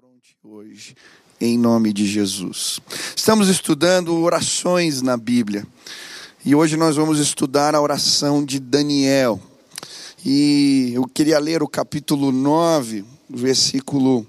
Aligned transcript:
fronte 0.00 0.36
hoje, 0.44 0.94
em 1.40 1.58
nome 1.58 1.92
de 1.92 2.06
Jesus. 2.06 2.78
Estamos 3.16 3.48
estudando 3.48 4.14
orações 4.14 5.02
na 5.02 5.16
Bíblia 5.16 5.66
e 6.44 6.54
hoje 6.54 6.76
nós 6.76 6.94
vamos 6.94 7.18
estudar 7.18 7.74
a 7.74 7.80
oração 7.80 8.44
de 8.44 8.60
Daniel. 8.60 9.42
E 10.24 10.92
eu 10.94 11.04
queria 11.04 11.40
ler 11.40 11.64
o 11.64 11.68
capítulo 11.68 12.30
9, 12.30 13.04
versículo 13.28 14.24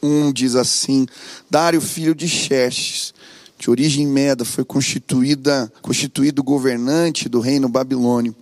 1 0.00 0.32
diz 0.32 0.54
assim: 0.54 1.04
Dário, 1.50 1.80
filho 1.80 2.14
de 2.14 2.28
Xerxes, 2.28 3.12
de 3.58 3.68
origem 3.68 4.06
meda, 4.06 4.44
foi 4.44 4.64
constituída, 4.64 5.72
constituído 5.82 6.44
governante 6.44 7.28
do 7.28 7.40
reino 7.40 7.68
babilônio. 7.68 8.36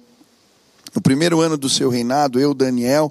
No 0.95 1.01
primeiro 1.01 1.41
ano 1.41 1.57
do 1.57 1.71
seu 1.71 1.89
reinado, 1.89 2.39
eu, 2.39 2.53
Daniel, 2.53 3.11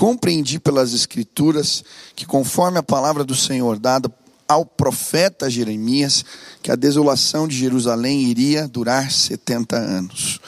compreendi 0.00 0.58
pelas 0.58 0.94
Escrituras 0.94 1.84
que, 2.16 2.24
conforme 2.24 2.78
a 2.78 2.82
palavra 2.82 3.22
do 3.22 3.34
Senhor 3.34 3.78
dada 3.78 4.10
ao 4.48 4.64
profeta 4.64 5.50
Jeremias, 5.50 6.24
que 6.62 6.72
a 6.72 6.74
desolação 6.74 7.46
de 7.46 7.54
Jerusalém 7.54 8.22
iria 8.22 8.66
durar 8.66 9.12
70 9.12 9.76
anos. 9.76 10.40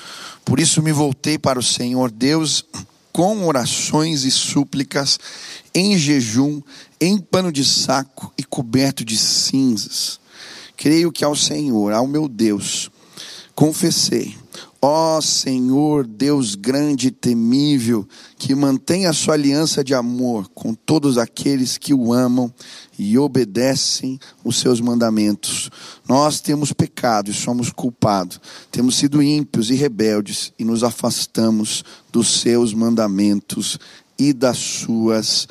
Por 0.43 0.59
isso 0.59 0.81
me 0.83 0.91
voltei 0.91 1.39
para 1.39 1.59
o 1.59 1.63
Senhor 1.63 2.11
Deus 2.11 2.65
com 3.13 3.45
orações 3.45 4.25
e 4.25 4.31
súplicas, 4.31 5.21
em 5.75 5.99
jejum, 5.99 6.63
em 6.99 7.19
pano 7.19 7.53
de 7.53 7.63
saco 7.63 8.33
e 8.39 8.43
coberto 8.43 9.05
de 9.05 9.19
cinzas. 9.19 10.19
Creio 10.79 11.13
que 11.13 11.27
ao 11.27 11.37
Senhor, 11.37 11.93
ao 11.93 12.07
meu 12.07 12.27
Deus, 12.27 12.91
confessei 13.55 14.35
Ó 14.85 15.21
Senhor, 15.21 16.05
Deus 16.05 16.57
grande 16.57 17.07
e 17.07 17.11
temível, 17.13 18.05
que 18.37 18.53
mantém 18.53 19.07
a 19.07 19.13
sua 19.13 19.35
aliança 19.35 19.85
de 19.85 19.95
amor 19.95 20.49
com 20.49 20.75
todos 20.75 21.19
aqueles 21.19 21.79
que 21.79 21.95
o 21.95 22.13
amam 22.13 22.53
e 22.99 23.17
obedecem 23.17 24.19
os 24.45 24.57
seus 24.59 24.81
mandamentos. 24.81 25.71
Nós 26.09 26.41
temos 26.41 26.73
pecado 26.73 27.31
e 27.31 27.33
somos 27.33 27.71
culpados, 27.71 28.41
temos 28.73 28.97
sido 28.97 29.23
ímpios 29.23 29.71
e 29.71 29.75
rebeldes 29.75 30.53
e 30.59 30.65
nos 30.65 30.83
afastamos 30.83 31.85
dos 32.11 32.41
seus 32.41 32.75
mandamentos 32.75 33.79
e 34.19 34.33
das 34.33 34.59
suas 34.59 35.47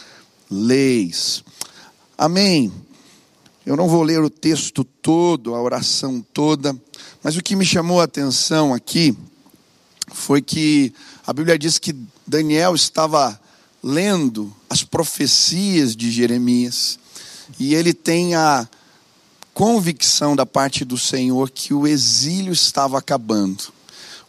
leis. 0.50 1.42
Amém. 2.18 2.70
Eu 3.64 3.76
não 3.76 3.88
vou 3.88 4.02
ler 4.02 4.20
o 4.22 4.30
texto 4.30 4.84
todo, 4.84 5.54
a 5.54 5.62
oração 5.62 6.26
toda, 6.34 6.76
mas 7.22 7.38
o 7.38 7.44
que 7.44 7.56
me 7.56 7.66
chamou 7.66 8.02
a 8.02 8.06
atenção 8.06 8.74
aqui 8.74 9.16
foi 10.12 10.42
que 10.42 10.92
a 11.26 11.32
Bíblia 11.32 11.60
diz 11.60 11.78
que 11.78 11.96
Daniel 12.26 12.74
estava 12.74 13.40
lendo 13.84 14.52
as 14.68 14.84
profecias 14.84 15.96
de 15.96 16.12
Jeremias 16.12 16.98
e 17.60 17.76
ele 17.76 17.94
tem 17.94 18.34
a 18.34 18.68
convicção 19.54 20.36
da 20.36 20.46
parte 20.46 20.84
do 20.84 20.98
Senhor 20.98 21.52
que 21.52 21.74
o 21.74 21.86
exílio 21.86 22.54
estava 22.54 22.98
acabando. 22.98 23.66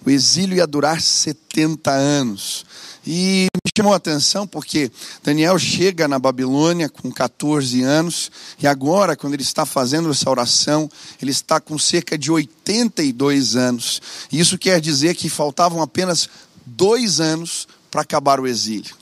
O 0.04 0.10
exílio 0.10 0.56
ia 0.56 0.66
durar 0.66 1.00
70 1.00 1.90
anos. 1.90 2.66
E 3.06 3.48
me 3.64 3.70
chamou 3.76 3.92
a 3.92 3.96
atenção 3.96 4.46
porque 4.46 4.90
Daniel 5.22 5.58
chega 5.58 6.06
na 6.06 6.18
Babilônia 6.18 6.88
com 6.88 7.10
14 7.10 7.82
anos, 7.82 8.30
e 8.60 8.66
agora, 8.66 9.16
quando 9.16 9.34
ele 9.34 9.42
está 9.42 9.66
fazendo 9.66 10.10
essa 10.10 10.30
oração, 10.30 10.88
ele 11.20 11.30
está 11.30 11.60
com 11.60 11.78
cerca 11.78 12.16
de 12.16 12.30
82 12.30 13.56
anos. 13.56 14.00
Isso 14.30 14.58
quer 14.58 14.80
dizer 14.80 15.14
que 15.14 15.28
faltavam 15.28 15.82
apenas 15.82 16.28
dois 16.64 17.20
anos 17.20 17.66
para 17.90 18.02
acabar 18.02 18.40
o 18.40 18.46
exílio. 18.46 18.94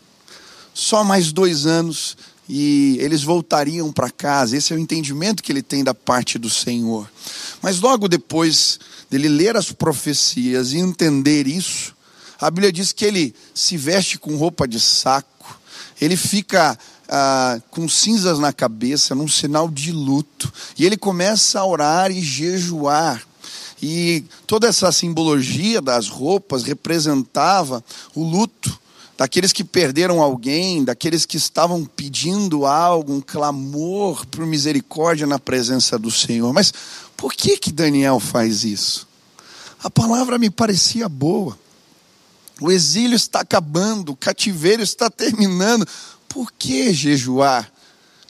Só 0.72 1.04
mais 1.04 1.32
dois 1.32 1.66
anos 1.66 2.16
e 2.52 2.96
eles 3.00 3.22
voltariam 3.22 3.92
para 3.92 4.10
casa. 4.10 4.56
Esse 4.56 4.72
é 4.72 4.76
o 4.76 4.78
entendimento 4.78 5.40
que 5.40 5.52
ele 5.52 5.62
tem 5.62 5.84
da 5.84 5.94
parte 5.94 6.36
do 6.36 6.50
Senhor. 6.50 7.08
Mas 7.62 7.78
logo 7.78 8.08
depois 8.08 8.80
dele 9.08 9.28
ler 9.28 9.56
as 9.56 9.70
profecias 9.70 10.72
e 10.72 10.78
entender 10.78 11.46
isso, 11.46 11.94
a 12.40 12.50
Bíblia 12.50 12.72
diz 12.72 12.92
que 12.92 13.04
ele 13.04 13.34
se 13.54 13.76
veste 13.76 14.18
com 14.18 14.36
roupa 14.36 14.66
de 14.66 14.80
saco, 14.80 15.58
ele 16.00 16.16
fica 16.16 16.78
ah, 17.08 17.60
com 17.70 17.88
cinzas 17.88 18.38
na 18.38 18.52
cabeça, 18.52 19.14
num 19.14 19.28
sinal 19.28 19.68
de 19.68 19.92
luto, 19.92 20.50
e 20.78 20.86
ele 20.86 20.96
começa 20.96 21.60
a 21.60 21.66
orar 21.66 22.10
e 22.10 22.22
jejuar. 22.22 23.22
E 23.82 24.24
toda 24.46 24.68
essa 24.68 24.92
simbologia 24.92 25.80
das 25.80 26.08
roupas 26.08 26.64
representava 26.64 27.82
o 28.14 28.22
luto 28.22 28.78
daqueles 29.16 29.52
que 29.52 29.64
perderam 29.64 30.22
alguém, 30.22 30.82
daqueles 30.82 31.26
que 31.26 31.36
estavam 31.36 31.84
pedindo 31.84 32.64
algo, 32.64 33.12
um 33.12 33.20
clamor 33.20 34.24
por 34.26 34.46
misericórdia 34.46 35.26
na 35.26 35.38
presença 35.38 35.98
do 35.98 36.10
Senhor. 36.10 36.52
Mas 36.54 36.72
por 37.16 37.34
que 37.34 37.58
que 37.58 37.70
Daniel 37.70 38.18
faz 38.18 38.64
isso? 38.64 39.06
A 39.82 39.90
palavra 39.90 40.38
me 40.38 40.48
parecia 40.48 41.08
boa. 41.08 41.58
O 42.60 42.70
exílio 42.70 43.16
está 43.16 43.40
acabando, 43.40 44.12
o 44.12 44.16
cativeiro 44.16 44.82
está 44.82 45.08
terminando. 45.08 45.86
Por 46.28 46.52
que 46.52 46.92
jejuar 46.92 47.70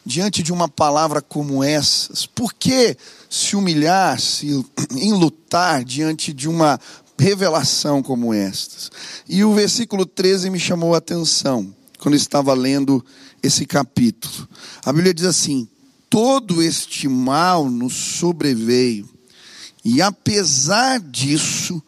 diante 0.06 0.42
de 0.42 0.52
uma 0.52 0.68
palavra 0.68 1.20
como 1.20 1.64
essas? 1.64 2.26
Por 2.26 2.54
que 2.54 2.96
se 3.28 3.56
humilhar, 3.56 4.20
se 4.20 4.64
enlutar 4.92 5.84
diante 5.84 6.32
de 6.32 6.48
uma 6.48 6.80
revelação 7.18 8.02
como 8.02 8.32
estas? 8.32 8.90
E 9.28 9.44
o 9.44 9.52
versículo 9.52 10.06
13 10.06 10.48
me 10.48 10.60
chamou 10.60 10.94
a 10.94 10.98
atenção 10.98 11.74
quando 11.98 12.14
estava 12.14 12.54
lendo 12.54 13.04
esse 13.42 13.66
capítulo. 13.66 14.48
A 14.84 14.92
Bíblia 14.92 15.12
diz 15.12 15.26
assim: 15.26 15.68
todo 16.08 16.62
este 16.62 17.08
mal 17.08 17.68
nos 17.68 17.94
sobreveio, 17.94 19.08
e 19.84 20.00
apesar 20.00 21.00
disso, 21.00 21.82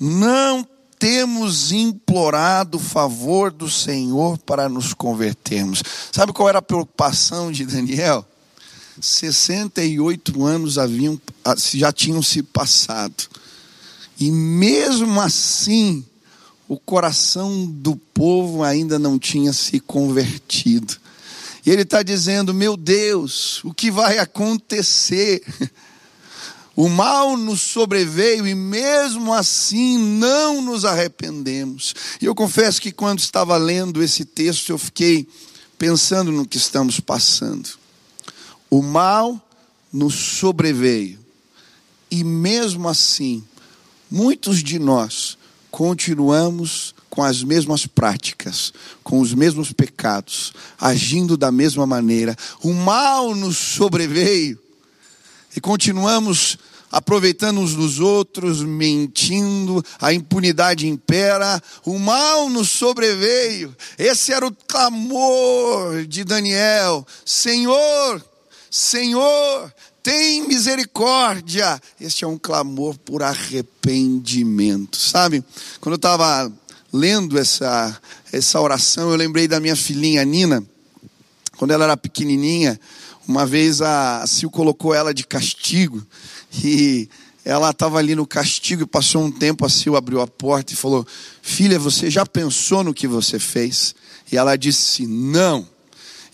não 0.00 0.66
temos 1.02 1.72
implorado 1.72 2.76
o 2.78 2.80
favor 2.80 3.50
do 3.50 3.68
Senhor 3.68 4.38
para 4.38 4.68
nos 4.68 4.94
convertermos. 4.94 5.82
Sabe 6.12 6.32
qual 6.32 6.48
era 6.48 6.60
a 6.60 6.62
preocupação 6.62 7.50
de 7.50 7.66
Daniel? 7.66 8.24
68 9.00 10.44
anos 10.44 10.78
haviam, 10.78 11.20
já 11.74 11.90
tinham 11.90 12.22
se 12.22 12.40
passado. 12.40 13.24
E 14.16 14.30
mesmo 14.30 15.20
assim, 15.20 16.04
o 16.68 16.78
coração 16.78 17.66
do 17.66 17.96
povo 17.96 18.62
ainda 18.62 18.96
não 18.96 19.18
tinha 19.18 19.52
se 19.52 19.80
convertido. 19.80 20.96
E 21.66 21.70
ele 21.72 21.82
está 21.82 22.04
dizendo: 22.04 22.54
Meu 22.54 22.76
Deus, 22.76 23.60
o 23.64 23.74
que 23.74 23.90
vai 23.90 24.18
acontecer? 24.18 25.42
O 26.74 26.88
mal 26.88 27.36
nos 27.36 27.60
sobreveio 27.60 28.46
e 28.46 28.54
mesmo 28.54 29.32
assim 29.32 29.98
não 29.98 30.62
nos 30.62 30.84
arrependemos. 30.84 31.94
E 32.20 32.24
eu 32.24 32.34
confesso 32.34 32.80
que 32.80 32.90
quando 32.90 33.18
estava 33.18 33.56
lendo 33.56 34.02
esse 34.02 34.24
texto 34.24 34.70
eu 34.70 34.78
fiquei 34.78 35.28
pensando 35.78 36.32
no 36.32 36.46
que 36.46 36.56
estamos 36.56 36.98
passando. 36.98 37.68
O 38.70 38.80
mal 38.80 39.40
nos 39.92 40.14
sobreveio 40.14 41.18
e 42.10 42.24
mesmo 42.24 42.88
assim 42.88 43.44
muitos 44.10 44.62
de 44.62 44.78
nós 44.78 45.36
continuamos 45.70 46.94
com 47.10 47.22
as 47.22 47.42
mesmas 47.42 47.86
práticas, 47.86 48.72
com 49.04 49.20
os 49.20 49.34
mesmos 49.34 49.72
pecados, 49.72 50.54
agindo 50.80 51.36
da 51.36 51.52
mesma 51.52 51.86
maneira. 51.86 52.34
O 52.62 52.72
mal 52.72 53.34
nos 53.34 53.58
sobreveio 53.58 54.58
e 55.54 55.60
continuamos 55.60 56.58
aproveitando 56.90 57.58
uns 57.58 57.74
dos 57.74 58.00
outros, 58.00 58.62
mentindo, 58.62 59.82
a 59.98 60.12
impunidade 60.12 60.86
impera, 60.86 61.60
o 61.86 61.98
mal 61.98 62.50
nos 62.50 62.68
sobreveio. 62.70 63.74
Esse 63.98 64.32
era 64.32 64.46
o 64.46 64.54
clamor 64.68 66.04
de 66.06 66.22
Daniel: 66.22 67.06
Senhor, 67.24 68.22
Senhor, 68.70 69.72
tem 70.02 70.46
misericórdia. 70.46 71.80
Este 72.00 72.24
é 72.24 72.28
um 72.28 72.38
clamor 72.38 72.98
por 72.98 73.22
arrependimento, 73.22 74.98
sabe? 74.98 75.42
Quando 75.80 75.94
eu 75.94 75.96
estava 75.96 76.52
lendo 76.92 77.38
essa, 77.38 77.98
essa 78.30 78.60
oração, 78.60 79.10
eu 79.10 79.16
lembrei 79.16 79.48
da 79.48 79.60
minha 79.60 79.76
filhinha 79.76 80.24
Nina, 80.24 80.62
quando 81.56 81.70
ela 81.70 81.84
era 81.84 81.96
pequenininha. 81.96 82.78
Uma 83.26 83.46
vez 83.46 83.80
a 83.80 84.24
Sil 84.26 84.50
colocou 84.50 84.94
ela 84.94 85.14
de 85.14 85.26
castigo 85.26 86.04
e 86.62 87.08
ela 87.44 87.70
estava 87.70 87.98
ali 87.98 88.14
no 88.14 88.26
castigo 88.26 88.82
e 88.82 88.86
passou 88.86 89.22
um 89.24 89.30
tempo, 89.30 89.64
a 89.64 89.68
Sil 89.70 89.96
abriu 89.96 90.20
a 90.20 90.26
porta 90.26 90.72
e 90.72 90.76
falou: 90.76 91.06
Filha, 91.40 91.78
você 91.78 92.10
já 92.10 92.26
pensou 92.26 92.84
no 92.84 92.94
que 92.94 93.06
você 93.06 93.38
fez? 93.38 93.94
E 94.30 94.36
ela 94.36 94.56
disse: 94.56 95.06
Não. 95.06 95.66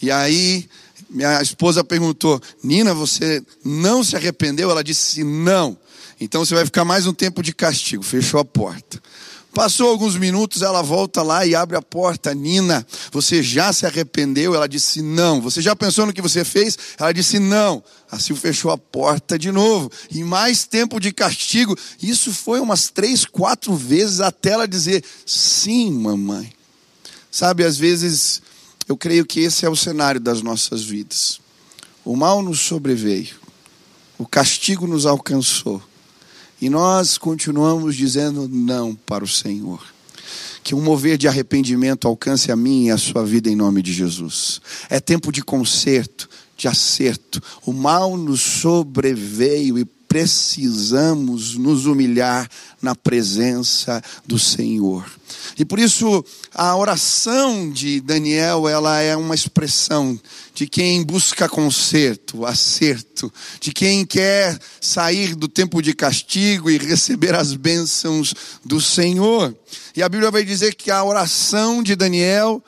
E 0.01 0.11
aí 0.11 0.69
minha 1.11 1.41
esposa 1.41 1.83
perguntou: 1.83 2.41
Nina, 2.63 2.93
você 2.95 3.43
não 3.65 4.05
se 4.05 4.17
arrependeu? 4.17 4.71
Ela 4.71 4.85
disse: 4.85 5.25
Não. 5.25 5.77
Então 6.21 6.45
você 6.45 6.55
vai 6.55 6.65
ficar 6.65 6.85
mais 6.85 7.07
um 7.07 7.13
tempo 7.13 7.43
de 7.43 7.53
castigo. 7.53 8.03
Fechou 8.03 8.41
a 8.41 8.45
porta. 8.45 9.01
Passou 9.59 9.89
alguns 9.89 10.17
minutos, 10.17 10.63
ela 10.63 10.83
volta 10.83 11.21
lá 11.21 11.45
e 11.45 11.53
abre 11.53 11.77
a 11.77 11.83
porta. 11.83 12.33
Nina, 12.33 12.87
você 13.11 13.43
já 13.43 13.73
se 13.73 13.85
arrependeu? 13.85 14.55
Ela 14.55 14.69
disse 14.69 15.03
não. 15.03 15.41
Você 15.41 15.61
já 15.61 15.75
pensou 15.75 16.07
no 16.07 16.13
que 16.13 16.23
você 16.23 16.45
fez? 16.45 16.79
Ela 16.97 17.11
disse 17.11 17.41
não. 17.41 17.83
Assim 18.09 18.37
fechou 18.37 18.71
a 18.71 18.79
porta 18.79 19.37
de 19.37 19.51
novo. 19.51 19.91
E 20.13 20.23
mais 20.23 20.65
tempo 20.65 21.01
de 21.01 21.11
castigo. 21.11 21.77
Isso 22.01 22.33
foi 22.33 22.61
umas 22.61 22.89
três, 22.89 23.25
quatro 23.25 23.75
vezes 23.75 24.21
até 24.21 24.51
ela 24.51 24.69
dizer 24.69 25.03
sim, 25.27 25.91
mamãe. 25.91 26.53
Sabe, 27.29 27.65
às 27.65 27.77
vezes 27.77 28.41
eu 28.89 28.97
creio 28.97 29.27
que 29.27 29.41
esse 29.41 29.67
é 29.67 29.69
o 29.69 29.75
cenário 29.75 30.21
das 30.21 30.41
nossas 30.41 30.85
vidas. 30.85 31.41
O 32.05 32.15
mal 32.15 32.43
nos 32.43 32.61
sobreveio, 32.61 33.35
o 34.19 34.25
castigo 34.25 34.87
nos 34.87 35.05
alcançou, 35.05 35.83
e 36.61 36.69
nós 36.69 37.17
continuamos 37.17 37.95
dizendo 37.95 38.49
não 38.49 38.95
para 38.95 39.25
o 39.25 39.29
Senhor. 39.29 39.83
Que 40.63 40.75
um 40.75 40.83
mover 40.83 41.17
de 41.17 41.29
arrependimento 41.29 42.07
alcance 42.07 42.53
a 42.53 42.57
mim 42.57 42.87
e 42.87 42.91
a 42.91 42.99
sua 42.99 43.25
vida 43.25 43.49
em 43.49 43.57
nome 43.57 43.81
de 43.81 43.93
Jesus. 43.93 44.61
É 44.91 45.01
tempo 45.01 45.33
de 45.33 45.43
conserto, 45.43 46.29
de 46.57 46.69
acerto. 46.69 47.41
O 47.65 47.73
mal 47.73 48.17
nos 48.17 48.41
sobreveio 48.41 49.79
e 49.79 49.85
precisamos 50.09 51.55
nos 51.55 51.85
humilhar 51.85 52.49
na 52.81 52.95
presença 52.95 54.03
do 54.27 54.39
Senhor. 54.39 55.05
E 55.59 55.65
por 55.65 55.79
isso 55.79 56.25
a 56.55 56.75
oração 56.75 57.71
de 57.71 58.01
Daniel, 58.01 58.67
ela 58.69 59.01
é 59.01 59.15
uma 59.15 59.35
expressão 59.35 60.19
de 60.55 60.67
quem 60.67 61.05
busca 61.05 61.49
conserto, 61.49 62.47
acerto, 62.47 63.33
de 63.61 63.73
quem 63.73 64.07
quer 64.07 64.59
sair 64.81 65.35
do 65.35 65.47
tempo 65.47 65.83
de 65.83 65.95
castigo 65.95 66.71
e 66.71 66.79
receber 66.79 67.35
as 67.35 67.55
bênçãos 67.55 68.35
do 68.65 68.81
Senhor. 68.81 69.55
E 69.95 70.03
a 70.03 70.09
Bíblia 70.09 70.31
vai 70.31 70.45
dizer 70.45 70.75
que 70.75 70.91
a 70.91 71.05
oração 71.05 71.83
de 71.83 71.95
Daniel 71.95 72.63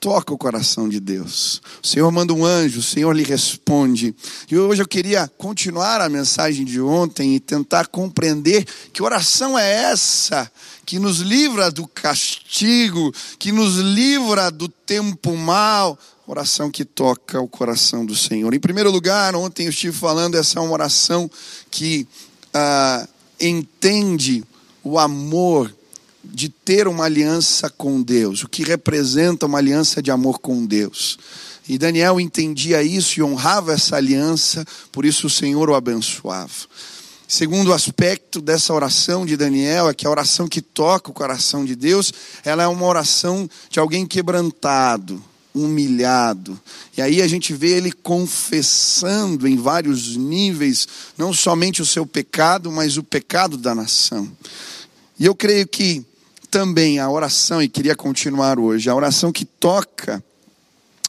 toca 0.00 0.32
o 0.32 0.38
coração 0.38 0.88
de 0.88 1.00
Deus. 1.00 1.60
O 1.82 1.86
Senhor 1.86 2.10
manda 2.10 2.32
um 2.32 2.44
anjo, 2.44 2.80
o 2.80 2.82
Senhor 2.82 3.12
lhe 3.12 3.24
responde. 3.24 4.14
E 4.50 4.56
hoje 4.56 4.82
eu 4.82 4.88
queria 4.88 5.28
continuar 5.36 6.00
a 6.00 6.08
mensagem 6.08 6.64
de 6.64 6.80
ontem 6.80 7.34
e 7.34 7.40
tentar 7.40 7.88
compreender 7.88 8.66
que 8.92 9.02
oração 9.02 9.58
é 9.58 9.90
essa 9.90 10.50
que 10.86 10.98
nos 10.98 11.18
livra 11.18 11.70
do 11.70 11.86
castigo, 11.86 13.12
que 13.38 13.52
nos 13.52 13.76
livra 13.76 14.50
do 14.50 14.68
tempo 14.68 15.36
mal. 15.36 15.98
Oração 16.26 16.70
que 16.70 16.84
toca 16.84 17.40
o 17.40 17.48
coração 17.48 18.04
do 18.04 18.14
Senhor. 18.14 18.52
Em 18.52 18.60
primeiro 18.60 18.90
lugar, 18.90 19.34
ontem 19.34 19.64
eu 19.64 19.70
estive 19.70 19.96
falando, 19.96 20.36
essa 20.36 20.58
é 20.58 20.62
uma 20.62 20.72
oração 20.72 21.30
que 21.70 22.06
ah, 22.52 23.08
entende 23.40 24.44
o 24.82 24.98
amor 24.98 25.74
de 26.22 26.48
ter 26.48 26.88
uma 26.88 27.04
aliança 27.04 27.70
com 27.70 28.02
Deus, 28.02 28.42
o 28.42 28.48
que 28.48 28.62
representa 28.62 29.46
uma 29.46 29.58
aliança 29.58 30.02
de 30.02 30.10
amor 30.10 30.38
com 30.38 30.66
Deus. 30.66 31.18
E 31.68 31.76
Daniel 31.76 32.18
entendia 32.18 32.82
isso 32.82 33.20
e 33.20 33.22
honrava 33.22 33.72
essa 33.74 33.96
aliança, 33.96 34.64
por 34.90 35.04
isso 35.04 35.26
o 35.26 35.30
Senhor 35.30 35.68
o 35.68 35.74
abençoava. 35.74 36.50
Segundo 37.30 37.74
aspecto 37.74 38.40
dessa 38.40 38.72
oração 38.72 39.26
de 39.26 39.36
Daniel 39.36 39.86
é 39.90 39.92
que 39.92 40.06
a 40.06 40.10
oração 40.10 40.48
que 40.48 40.62
toca 40.62 41.10
o 41.10 41.14
coração 41.14 41.62
de 41.62 41.76
Deus, 41.76 42.10
ela 42.42 42.62
é 42.62 42.66
uma 42.66 42.86
oração 42.86 43.48
de 43.68 43.78
alguém 43.78 44.06
quebrantado, 44.06 45.22
humilhado. 45.54 46.58
E 46.96 47.02
aí 47.02 47.20
a 47.20 47.28
gente 47.28 47.52
vê 47.52 47.76
ele 47.76 47.92
confessando 47.92 49.46
em 49.46 49.58
vários 49.58 50.16
níveis, 50.16 50.88
não 51.18 51.30
somente 51.34 51.82
o 51.82 51.86
seu 51.86 52.06
pecado, 52.06 52.72
mas 52.72 52.96
o 52.96 53.02
pecado 53.02 53.58
da 53.58 53.74
nação. 53.74 54.26
E 55.18 55.26
eu 55.26 55.34
creio 55.34 55.68
que 55.68 56.06
também 56.50 56.98
a 56.98 57.10
oração, 57.10 57.62
e 57.62 57.68
queria 57.68 57.94
continuar 57.94 58.58
hoje, 58.58 58.88
a 58.88 58.94
oração 58.94 59.32
que 59.32 59.44
toca 59.44 60.22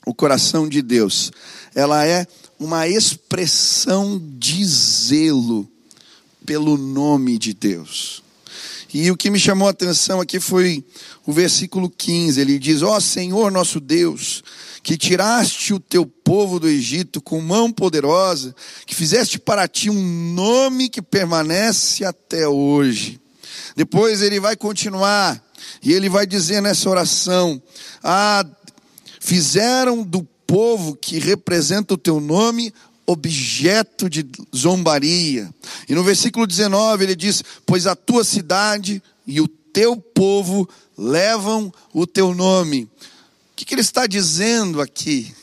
o 0.05 0.13
coração 0.13 0.67
de 0.67 0.81
Deus, 0.81 1.31
ela 1.75 2.05
é 2.05 2.25
uma 2.59 2.87
expressão 2.87 4.21
de 4.37 4.65
zelo 4.65 5.69
pelo 6.45 6.77
nome 6.77 7.37
de 7.37 7.53
Deus. 7.53 8.23
E 8.91 9.11
o 9.11 9.15
que 9.15 9.29
me 9.29 9.39
chamou 9.39 9.67
a 9.67 9.71
atenção 9.71 10.19
aqui 10.19 10.39
foi 10.39 10.83
o 11.25 11.31
versículo 11.31 11.89
15. 11.89 12.41
Ele 12.41 12.57
diz: 12.57 12.81
Ó 12.81 12.97
oh, 12.97 13.01
Senhor 13.01 13.51
nosso 13.51 13.79
Deus, 13.79 14.43
que 14.81 14.97
tiraste 14.97 15.73
o 15.73 15.79
teu 15.79 16.07
povo 16.07 16.59
do 16.59 16.67
Egito 16.67 17.21
com 17.21 17.39
mão 17.39 17.71
poderosa, 17.71 18.55
que 18.87 18.95
fizeste 18.95 19.37
para 19.37 19.67
ti 19.67 19.91
um 19.91 20.33
nome 20.33 20.89
que 20.89 21.03
permanece 21.03 22.03
até 22.03 22.47
hoje. 22.47 23.19
Depois 23.79 24.21
ele 24.21 24.41
vai 24.41 24.57
continuar 24.57 25.41
e 25.81 25.93
ele 25.93 26.09
vai 26.09 26.27
dizer 26.27 26.61
nessa 26.61 26.89
oração: 26.89 27.63
Ah, 28.03 28.45
fizeram 29.21 30.03
do 30.03 30.21
povo 30.45 30.97
que 30.97 31.17
representa 31.17 31.93
o 31.93 31.97
teu 31.97 32.19
nome 32.19 32.73
objeto 33.05 34.09
de 34.09 34.29
zombaria. 34.53 35.49
E 35.87 35.95
no 35.95 36.03
versículo 36.03 36.45
19 36.45 37.05
ele 37.05 37.15
diz: 37.15 37.41
Pois 37.65 37.87
a 37.87 37.95
tua 37.95 38.25
cidade 38.25 39.01
e 39.25 39.39
o 39.39 39.47
teu 39.47 39.95
povo 39.95 40.67
levam 40.97 41.73
o 41.93 42.05
teu 42.05 42.35
nome. 42.35 42.83
O 42.83 42.89
que, 43.55 43.63
que 43.63 43.73
ele 43.73 43.79
está 43.79 44.05
dizendo 44.05 44.81
aqui? 44.81 45.33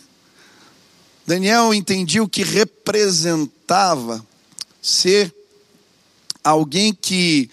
Daniel 1.27 1.73
entendia 1.73 2.23
o 2.23 2.29
que 2.29 2.45
representava 2.45 4.23
ser 4.83 5.35
alguém 6.45 6.93
que 6.93 7.51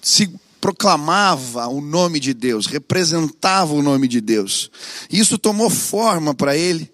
se 0.00 0.30
proclamava 0.60 1.66
o 1.68 1.80
nome 1.80 2.20
de 2.20 2.32
Deus, 2.32 2.66
representava 2.66 3.72
o 3.72 3.82
nome 3.82 4.08
de 4.08 4.20
Deus. 4.20 4.70
Isso 5.10 5.38
tomou 5.38 5.70
forma 5.70 6.34
para 6.34 6.56
ele 6.56 6.90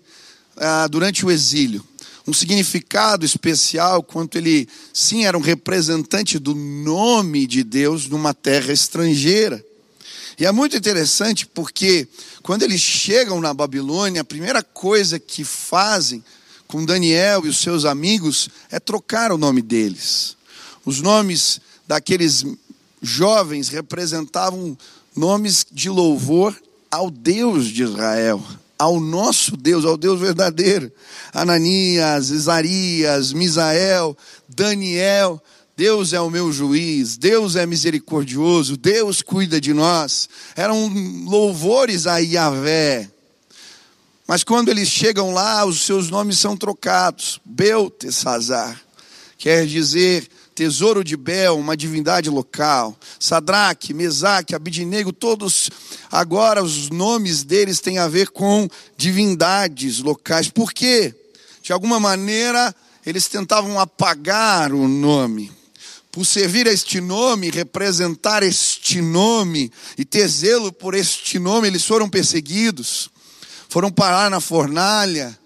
ah, 0.56 0.86
durante 0.88 1.24
o 1.24 1.30
exílio. 1.30 1.84
Um 2.26 2.32
significado 2.32 3.24
especial, 3.24 4.02
quanto 4.02 4.38
ele, 4.38 4.68
sim, 4.92 5.24
era 5.24 5.36
um 5.36 5.40
representante 5.40 6.38
do 6.38 6.54
nome 6.54 7.46
de 7.46 7.64
Deus 7.64 8.06
numa 8.06 8.32
terra 8.32 8.72
estrangeira. 8.72 9.64
E 10.38 10.46
é 10.46 10.52
muito 10.52 10.76
interessante 10.76 11.46
porque, 11.46 12.06
quando 12.42 12.62
eles 12.62 12.80
chegam 12.80 13.40
na 13.40 13.52
Babilônia, 13.52 14.22
a 14.22 14.24
primeira 14.24 14.62
coisa 14.62 15.18
que 15.18 15.44
fazem 15.44 16.22
com 16.66 16.84
Daniel 16.84 17.44
e 17.44 17.48
os 17.48 17.58
seus 17.58 17.84
amigos 17.84 18.48
é 18.70 18.78
trocar 18.78 19.32
o 19.32 19.38
nome 19.38 19.60
deles. 19.60 20.36
Os 20.84 21.00
nomes 21.00 21.60
daqueles 21.86 22.44
jovens 23.00 23.68
representavam 23.68 24.76
nomes 25.14 25.66
de 25.70 25.88
louvor 25.88 26.56
ao 26.90 27.10
Deus 27.10 27.66
de 27.66 27.82
Israel, 27.82 28.42
ao 28.78 29.00
nosso 29.00 29.56
Deus, 29.56 29.84
ao 29.84 29.96
Deus 29.96 30.20
verdadeiro. 30.20 30.90
Ananias, 31.32 32.30
Isarias, 32.30 33.32
Misael, 33.32 34.16
Daniel. 34.48 35.42
Deus 35.74 36.12
é 36.12 36.20
o 36.20 36.30
meu 36.30 36.52
juiz, 36.52 37.16
Deus 37.16 37.56
é 37.56 37.64
misericordioso, 37.64 38.76
Deus 38.76 39.22
cuida 39.22 39.58
de 39.60 39.72
nós. 39.72 40.28
Eram 40.54 40.86
louvores 41.24 42.06
a 42.06 42.18
Yahvé. 42.18 43.10
Mas 44.28 44.44
quando 44.44 44.68
eles 44.68 44.88
chegam 44.88 45.32
lá, 45.32 45.64
os 45.64 45.80
seus 45.80 46.10
nomes 46.10 46.38
são 46.38 46.56
trocados. 46.56 47.40
Beltesazar, 47.44 48.80
quer 49.38 49.66
dizer 49.66 50.28
tesouro 50.54 51.02
de 51.02 51.16
Bel, 51.16 51.58
uma 51.58 51.76
divindade 51.76 52.28
local. 52.28 52.96
Sadraque, 53.18 53.94
Mesaque, 53.94 54.54
Abidinego, 54.54 55.12
todos 55.12 55.70
agora 56.10 56.62
os 56.62 56.90
nomes 56.90 57.42
deles 57.42 57.80
têm 57.80 57.98
a 57.98 58.08
ver 58.08 58.28
com 58.30 58.68
divindades 58.96 60.00
locais. 60.00 60.48
Por 60.48 60.72
quê? 60.72 61.14
De 61.62 61.72
alguma 61.72 61.98
maneira 61.98 62.74
eles 63.04 63.26
tentavam 63.28 63.78
apagar 63.80 64.72
o 64.72 64.86
nome. 64.86 65.50
Por 66.10 66.26
servir 66.26 66.68
a 66.68 66.72
este 66.72 67.00
nome, 67.00 67.50
representar 67.50 68.42
este 68.42 69.00
nome 69.00 69.72
e 69.96 70.04
ter 70.04 70.28
zelo 70.28 70.70
por 70.70 70.94
este 70.94 71.38
nome, 71.38 71.68
eles 71.68 71.86
foram 71.86 72.08
perseguidos, 72.08 73.10
foram 73.68 73.90
parar 73.90 74.30
na 74.30 74.38
fornalha, 74.38 75.36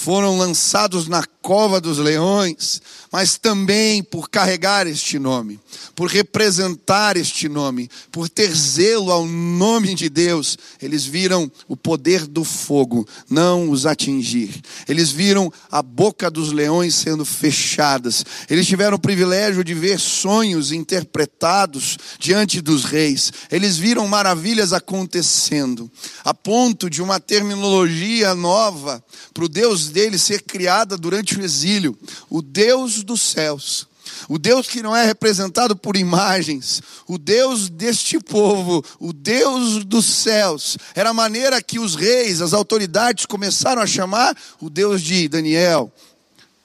foram 0.00 0.38
lançados 0.38 1.08
na 1.08 1.22
cova 1.42 1.78
dos 1.78 1.98
leões, 1.98 2.80
mas 3.12 3.36
também 3.36 4.02
por 4.02 4.30
carregar 4.30 4.86
este 4.86 5.18
nome, 5.18 5.60
por 5.94 6.08
representar 6.08 7.18
este 7.18 7.50
nome, 7.50 7.90
por 8.10 8.26
ter 8.28 8.50
zelo 8.54 9.12
ao 9.12 9.26
nome 9.26 9.94
de 9.94 10.08
Deus, 10.08 10.56
eles 10.80 11.04
viram 11.04 11.50
o 11.68 11.76
poder 11.76 12.26
do 12.26 12.44
fogo 12.44 13.06
não 13.28 13.68
os 13.68 13.84
atingir. 13.84 14.62
Eles 14.88 15.10
viram 15.10 15.52
a 15.70 15.82
boca 15.82 16.30
dos 16.30 16.50
leões 16.50 16.94
sendo 16.94 17.24
fechadas. 17.24 18.24
Eles 18.48 18.66
tiveram 18.66 18.96
o 18.96 19.00
privilégio 19.00 19.62
de 19.62 19.74
ver 19.74 19.98
sonhos 19.98 20.72
interpretados 20.72 21.98
diante 22.18 22.60
dos 22.62 22.84
reis. 22.84 23.32
Eles 23.50 23.76
viram 23.76 24.08
maravilhas 24.08 24.72
acontecendo, 24.72 25.90
a 26.24 26.32
ponto 26.32 26.88
de 26.88 27.02
uma 27.02 27.20
terminologia 27.20 28.34
nova 28.34 29.04
para 29.34 29.44
o 29.44 29.48
Deus 29.48 29.89
deles 29.90 30.22
ser 30.22 30.42
criada 30.42 30.96
durante 30.96 31.38
o 31.38 31.42
exílio, 31.42 31.96
o 32.28 32.40
Deus 32.40 33.02
dos 33.02 33.20
céus. 33.22 33.88
o 34.28 34.38
Deus 34.38 34.68
que 34.68 34.82
não 34.82 34.94
é 34.94 35.04
representado 35.04 35.76
por 35.76 35.96
imagens, 35.96 36.82
o 37.06 37.16
Deus 37.16 37.68
deste 37.68 38.18
povo, 38.18 38.84
o 38.98 39.12
Deus 39.12 39.84
dos 39.84 40.04
céus. 40.04 40.76
Era 40.94 41.10
a 41.10 41.14
maneira 41.14 41.62
que 41.62 41.78
os 41.78 41.94
reis, 41.94 42.40
as 42.40 42.52
autoridades 42.52 43.26
começaram 43.26 43.80
a 43.80 43.86
chamar 43.86 44.36
o 44.60 44.68
Deus 44.68 45.00
de 45.02 45.28
Daniel, 45.28 45.92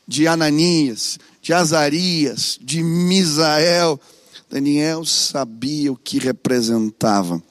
de 0.08 0.28
Ananias, 0.28 1.18
de 1.42 1.54
Azarias, 1.54 2.58
de 2.62 2.84
Misael. 2.84 4.00
Daniel 4.50 5.06
sabia 5.06 5.92
o 5.92 5.98
que 5.98 6.20
representava. 6.20 7.42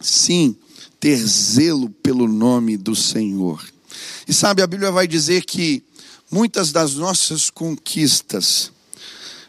Sim, 0.00 0.56
ter 1.00 1.16
zelo 1.16 1.90
pelo 1.90 2.28
nome 2.28 2.76
do 2.76 2.94
Senhor. 2.94 3.73
E 4.26 4.32
sabe, 4.32 4.62
a 4.62 4.66
Bíblia 4.66 4.90
vai 4.90 5.06
dizer 5.06 5.44
que 5.44 5.82
muitas 6.30 6.72
das 6.72 6.94
nossas 6.94 7.50
conquistas, 7.50 8.72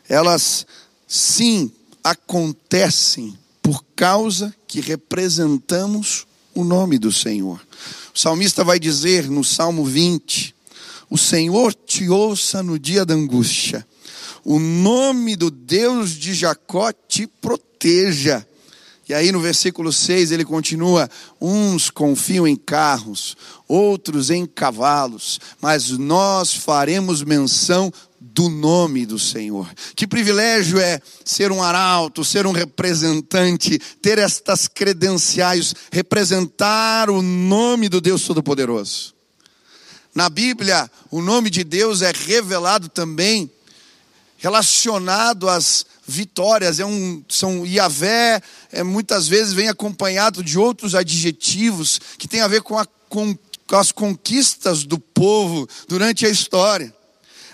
elas 0.07 0.65
sim 1.07 1.71
acontecem 2.03 3.37
por 3.61 3.83
causa 3.95 4.53
que 4.67 4.79
representamos 4.79 6.27
o 6.53 6.63
nome 6.63 6.99
do 6.99 7.11
Senhor. 7.11 7.59
O 8.13 8.19
salmista 8.19 8.63
vai 8.63 8.79
dizer 8.79 9.29
no 9.29 9.43
Salmo 9.43 9.83
20: 9.83 10.55
O 11.09 11.17
Senhor 11.17 11.73
te 11.73 12.07
ouça 12.09 12.61
no 12.61 12.77
dia 12.77 13.05
da 13.05 13.13
angústia, 13.13 13.85
o 14.43 14.59
nome 14.59 15.35
do 15.35 15.49
Deus 15.49 16.11
de 16.11 16.33
Jacó 16.33 16.91
te 16.91 17.25
proteja. 17.25 18.45
E 19.07 19.13
aí 19.13 19.31
no 19.31 19.39
versículo 19.39 19.93
6 19.93 20.31
ele 20.31 20.43
continua: 20.43 21.09
Uns 21.39 21.89
confiam 21.89 22.47
em 22.47 22.55
carros, 22.55 23.37
outros 23.67 24.29
em 24.29 24.45
cavalos, 24.45 25.39
mas 25.61 25.89
nós 25.91 26.53
faremos 26.53 27.23
menção 27.23 27.91
do 28.19 28.49
nome 28.49 29.05
do 29.05 29.17
Senhor. 29.17 29.71
Que 29.95 30.05
privilégio 30.05 30.79
é 30.79 30.99
ser 31.23 31.51
um 31.51 31.63
arauto, 31.63 32.25
ser 32.25 32.45
um 32.45 32.51
representante, 32.51 33.79
ter 34.01 34.17
estas 34.17 34.67
credenciais, 34.67 35.73
representar 35.91 37.09
o 37.09 37.21
nome 37.21 37.87
do 37.87 38.01
Deus 38.01 38.23
Todo-Poderoso. 38.23 39.13
Na 40.13 40.29
Bíblia, 40.29 40.89
o 41.11 41.21
nome 41.21 41.49
de 41.49 41.63
Deus 41.63 42.01
é 42.01 42.11
revelado 42.11 42.89
também 42.89 43.51
relacionado 44.37 45.49
às 45.49 45.85
vitórias, 46.07 46.79
é 46.79 46.85
um, 46.85 47.23
são 47.27 47.65
Iavé, 47.65 48.41
é, 48.71 48.83
muitas 48.83 49.27
vezes 49.27 49.53
vem 49.53 49.67
acompanhado 49.67 50.43
de 50.43 50.57
outros 50.57 50.93
adjetivos 50.93 51.99
que 52.17 52.27
tem 52.27 52.41
a 52.41 52.47
ver 52.47 52.61
com, 52.61 52.77
a, 52.77 52.85
com, 53.09 53.37
com 53.67 53.75
as 53.75 53.91
conquistas 53.91 54.83
do 54.83 54.99
povo 54.99 55.67
durante 55.87 56.25
a 56.25 56.29
história. 56.29 56.93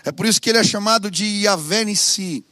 É 0.03 0.11
por 0.11 0.25
isso 0.25 0.41
que 0.41 0.49
ele 0.49 0.59
é 0.59 0.63
chamado 0.63 1.09
de 1.09 1.25
Iavé 1.25 1.85
Nissi. 1.85 2.43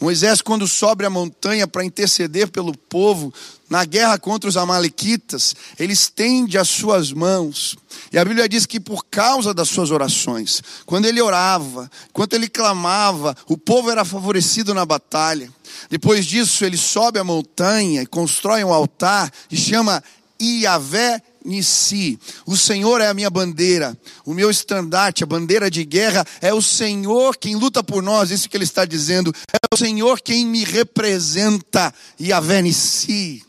Moisés, 0.00 0.40
quando 0.40 0.66
sobe 0.66 1.04
a 1.04 1.10
montanha 1.10 1.68
para 1.68 1.84
interceder 1.84 2.48
pelo 2.48 2.74
povo 2.74 3.32
na 3.68 3.84
guerra 3.84 4.18
contra 4.18 4.48
os 4.48 4.56
Amalequitas, 4.56 5.54
ele 5.78 5.92
estende 5.92 6.56
as 6.56 6.68
suas 6.68 7.12
mãos. 7.12 7.76
E 8.10 8.18
a 8.18 8.24
Bíblia 8.24 8.48
diz 8.48 8.64
que 8.64 8.80
por 8.80 9.04
causa 9.04 9.52
das 9.52 9.68
suas 9.68 9.90
orações, 9.90 10.62
quando 10.86 11.04
ele 11.04 11.20
orava, 11.20 11.90
quando 12.14 12.32
ele 12.32 12.48
clamava, 12.48 13.36
o 13.46 13.58
povo 13.58 13.90
era 13.90 14.04
favorecido 14.04 14.72
na 14.72 14.86
batalha. 14.86 15.52
Depois 15.90 16.24
disso, 16.24 16.64
ele 16.64 16.78
sobe 16.78 17.18
a 17.18 17.24
montanha 17.24 18.02
e 18.02 18.06
constrói 18.06 18.64
um 18.64 18.72
altar 18.72 19.30
e 19.50 19.56
chama 19.56 20.02
Iavé 20.40 21.22
Nissi. 21.44 22.18
O 22.46 22.56
Senhor 22.56 23.00
é 23.00 23.08
a 23.08 23.14
minha 23.14 23.30
bandeira, 23.30 23.96
o 24.24 24.34
meu 24.34 24.50
estandarte, 24.50 25.24
a 25.24 25.26
bandeira 25.26 25.70
de 25.70 25.84
guerra 25.84 26.26
é 26.40 26.52
o 26.52 26.62
Senhor 26.62 27.36
quem 27.36 27.56
luta 27.56 27.82
por 27.82 28.02
nós, 28.02 28.30
isso 28.30 28.48
que 28.48 28.56
ele 28.56 28.64
está 28.64 28.84
dizendo. 28.84 29.34
É 29.52 29.74
o 29.74 29.78
Senhor 29.78 30.20
quem 30.20 30.46
me 30.46 30.64
representa, 30.64 31.92
Yahvé 32.20 32.62
Nissi. 32.62 33.44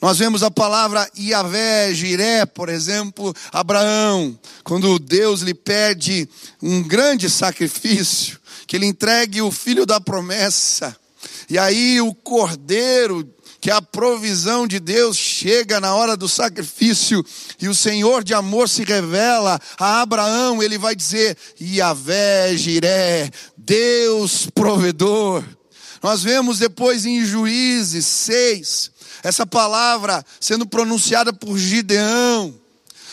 Nós 0.00 0.18
vemos 0.18 0.44
a 0.44 0.50
palavra 0.50 1.10
Iavé, 1.18 1.92
Jiré, 1.92 2.46
por 2.46 2.68
exemplo, 2.68 3.34
Abraão, 3.52 4.38
quando 4.62 4.96
Deus 4.96 5.40
lhe 5.40 5.54
pede 5.54 6.28
um 6.62 6.84
grande 6.84 7.28
sacrifício, 7.28 8.38
que 8.64 8.76
ele 8.76 8.86
entregue 8.86 9.42
o 9.42 9.50
filho 9.50 9.84
da 9.84 10.00
promessa. 10.00 10.96
E 11.50 11.58
aí 11.58 12.00
o 12.00 12.14
cordeiro 12.14 13.28
que 13.60 13.70
a 13.70 13.82
provisão 13.82 14.66
de 14.66 14.78
Deus 14.78 15.16
chega 15.16 15.80
na 15.80 15.94
hora 15.94 16.16
do 16.16 16.28
sacrifício 16.28 17.24
e 17.60 17.68
o 17.68 17.74
Senhor 17.74 18.22
de 18.22 18.34
amor 18.34 18.68
se 18.68 18.84
revela 18.84 19.60
a 19.78 20.00
Abraão, 20.00 20.62
ele 20.62 20.78
vai 20.78 20.94
dizer: 20.94 21.36
Yahvé, 21.60 22.56
Jiré, 22.56 23.30
Deus 23.56 24.48
provedor. 24.54 25.44
Nós 26.02 26.22
vemos 26.22 26.58
depois 26.58 27.04
em 27.04 27.24
Juízes 27.24 28.06
6, 28.06 28.90
essa 29.22 29.44
palavra 29.44 30.24
sendo 30.40 30.64
pronunciada 30.64 31.32
por 31.32 31.58
Gideão 31.58 32.54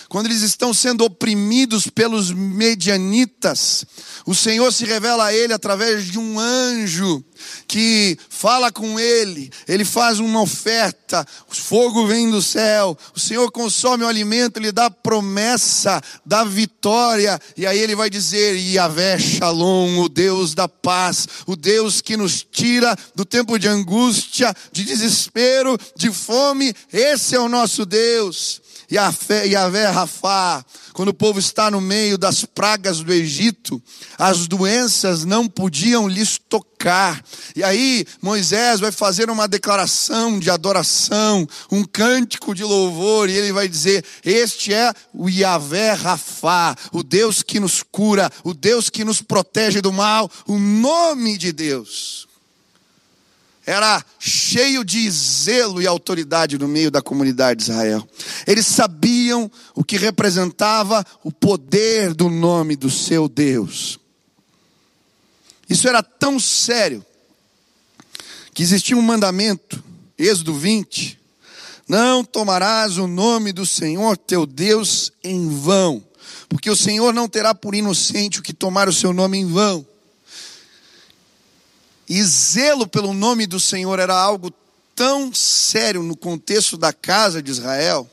quando 0.09 0.27
eles 0.27 0.41
estão 0.41 0.73
sendo 0.73 1.03
oprimidos 1.03 1.87
pelos 1.87 2.31
medianitas, 2.31 3.85
o 4.25 4.35
Senhor 4.35 4.71
se 4.71 4.85
revela 4.85 5.25
a 5.25 5.33
ele 5.33 5.53
através 5.53 6.05
de 6.05 6.19
um 6.19 6.39
anjo 6.39 7.23
que 7.67 8.17
fala 8.29 8.71
com 8.71 8.99
ele, 8.99 9.51
ele 9.67 9.83
faz 9.83 10.19
uma 10.19 10.41
oferta, 10.41 11.25
o 11.49 11.55
fogo 11.55 12.07
vem 12.07 12.29
do 12.29 12.41
céu, 12.41 12.97
o 13.15 13.19
Senhor 13.19 13.51
consome 13.51 14.03
o 14.03 14.07
alimento, 14.07 14.57
ele 14.57 14.71
dá 14.71 14.89
promessa 14.89 16.01
da 16.25 16.43
vitória, 16.43 17.39
e 17.57 17.65
aí 17.65 17.77
ele 17.77 17.95
vai 17.95 18.09
dizer: 18.09 18.55
Yahvé 18.57 19.17
Shalom, 19.19 19.99
o 19.99 20.09
Deus 20.09 20.53
da 20.53 20.67
paz, 20.67 21.27
o 21.45 21.55
Deus 21.55 22.01
que 22.01 22.17
nos 22.17 22.45
tira 22.49 22.95
do 23.13 23.25
tempo 23.25 23.59
de 23.59 23.67
angústia, 23.67 24.53
de 24.71 24.83
desespero, 24.83 25.77
de 25.95 26.11
fome, 26.11 26.73
esse 26.91 27.35
é 27.35 27.39
o 27.39 27.49
nosso 27.49 27.85
Deus. 27.85 28.64
Yahvé 28.91 29.87
Rafá, 29.87 30.63
quando 30.93 31.09
o 31.09 31.13
povo 31.13 31.39
está 31.39 31.69
no 31.69 31.81
meio 31.81 32.17
das 32.17 32.45
pragas 32.45 32.99
do 32.99 33.11
Egito, 33.11 33.81
as 34.17 34.47
doenças 34.47 35.25
não 35.25 35.47
podiam 35.47 36.07
lhes 36.07 36.37
tocar. 36.37 37.23
E 37.55 37.63
aí 37.63 38.05
Moisés 38.21 38.79
vai 38.79 38.91
fazer 38.91 39.29
uma 39.29 39.47
declaração 39.47 40.39
de 40.39 40.49
adoração, 40.49 41.47
um 41.71 41.83
cântico 41.83 42.53
de 42.53 42.63
louvor, 42.63 43.29
e 43.29 43.33
ele 43.33 43.51
vai 43.51 43.67
dizer: 43.67 44.05
Este 44.23 44.73
é 44.73 44.93
o 45.13 45.29
Yahvé 45.29 45.93
Rafá, 45.93 46.75
o 46.91 47.03
Deus 47.03 47.41
que 47.41 47.59
nos 47.59 47.83
cura, 47.83 48.31
o 48.43 48.53
Deus 48.53 48.89
que 48.89 49.03
nos 49.03 49.21
protege 49.21 49.81
do 49.81 49.91
mal, 49.91 50.29
o 50.47 50.57
nome 50.59 51.37
de 51.37 51.51
Deus 51.51 52.27
era 53.65 54.03
cheio 54.19 54.85
de 54.85 55.09
zelo 55.09 55.81
e 55.81 55.87
autoridade 55.87 56.57
no 56.57 56.67
meio 56.67 56.91
da 56.91 57.01
comunidade 57.01 57.63
de 57.63 57.71
Israel. 57.71 58.07
Eles 58.45 58.67
sabiam 58.67 59.51
o 59.73 59.83
que 59.83 59.97
representava 59.97 61.03
o 61.23 61.31
poder 61.31 62.13
do 62.13 62.29
nome 62.29 62.75
do 62.75 62.91
seu 62.91 63.27
Deus. 63.27 63.99
Isso 65.67 65.87
era 65.87 66.03
tão 66.03 66.39
sério 66.39 67.03
que 68.53 68.61
existia 68.61 68.95
um 68.95 69.01
mandamento, 69.01 69.83
Êxodo 70.15 70.53
20: 70.53 71.19
Não 71.87 72.23
tomarás 72.23 72.99
o 72.99 73.07
nome 73.07 73.51
do 73.51 73.65
Senhor 73.65 74.15
teu 74.15 74.45
Deus 74.45 75.11
em 75.23 75.49
vão, 75.49 76.03
porque 76.47 76.69
o 76.69 76.75
Senhor 76.75 77.11
não 77.13 77.27
terá 77.27 77.55
por 77.55 77.73
inocente 77.73 78.39
o 78.39 78.43
que 78.43 78.53
tomar 78.53 78.87
o 78.87 78.93
seu 78.93 79.11
nome 79.11 79.39
em 79.39 79.47
vão. 79.47 79.85
E 82.07 82.23
zelo 82.23 82.87
pelo 82.87 83.13
nome 83.13 83.47
do 83.47 83.59
Senhor 83.59 83.99
era 83.99 84.15
algo 84.15 84.53
tão 84.95 85.33
sério 85.33 86.03
no 86.03 86.15
contexto 86.15 86.77
da 86.77 86.93
casa 86.93 87.41
de 87.41 87.51
Israel, 87.51 88.09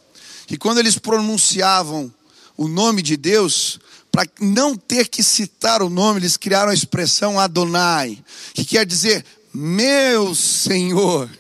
que 0.47 0.57
quando 0.57 0.79
eles 0.79 0.99
pronunciavam 0.99 2.13
o 2.57 2.69
nome 2.69 3.03
de 3.03 3.17
Deus, 3.17 3.79
para 4.11 4.29
não 4.41 4.77
ter 4.77 5.09
que 5.09 5.23
citar 5.23 5.83
o 5.83 5.89
nome, 5.89 6.21
eles 6.21 6.37
criaram 6.37 6.71
a 6.71 6.75
expressão 6.75 7.39
Adonai, 7.39 8.23
que 8.53 8.65
quer 8.65 8.85
dizer 8.85 9.25
meu 9.55 10.35
Senhor. 10.35 11.31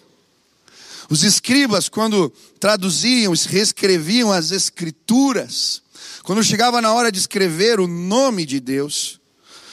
Os 1.10 1.22
escribas, 1.22 1.88
quando 1.88 2.32
traduziam, 2.58 3.34
reescreviam 3.48 4.32
as 4.32 4.50
escrituras, 4.50 5.82
quando 6.22 6.42
chegava 6.42 6.80
na 6.80 6.92
hora 6.94 7.12
de 7.12 7.18
escrever 7.18 7.80
o 7.80 7.86
nome 7.86 8.46
de 8.46 8.60
Deus, 8.60 9.20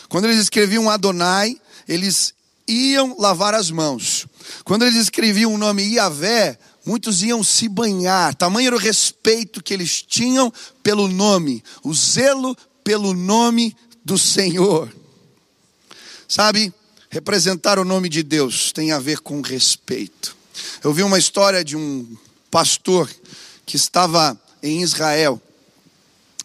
quando 0.10 0.26
eles 0.26 0.40
escreviam 0.40 0.90
Adonai, 0.90 1.56
eles 1.88 2.34
iam 2.70 3.16
lavar 3.18 3.54
as 3.54 3.72
mãos. 3.72 4.28
Quando 4.64 4.86
eles 4.86 4.96
escreviam 4.96 5.54
o 5.54 5.58
nome 5.58 5.84
Iavé, 5.84 6.58
muitos 6.86 7.24
iam 7.24 7.44
se 7.44 7.68
banhar. 7.68 8.36
Tamanho 8.36 8.68
era 8.68 8.76
o 8.76 8.80
respeito 8.80 9.64
que 9.64 9.74
eles 9.74 10.02
tinham 10.02 10.54
pelo 10.84 11.08
nome, 11.08 11.64
o 11.84 11.94
zelo 11.94 12.56
pelo 12.84 13.14
nome 13.14 13.76
do 14.04 14.18
Senhor. 14.18 14.94
Sabe, 16.28 16.74
representar 17.10 17.80
o 17.80 17.86
nome 17.86 18.08
de 18.08 18.22
Deus 18.24 18.72
tem 18.72 18.92
a 18.92 19.00
ver 19.00 19.20
com 19.20 19.42
respeito. 19.42 20.38
Eu 20.84 20.94
vi 20.94 21.04
uma 21.04 21.18
história 21.18 21.64
de 21.64 21.76
um 21.76 22.08
pastor 22.52 23.10
que 23.66 23.76
estava 23.76 24.40
em 24.62 24.82
Israel 24.82 25.42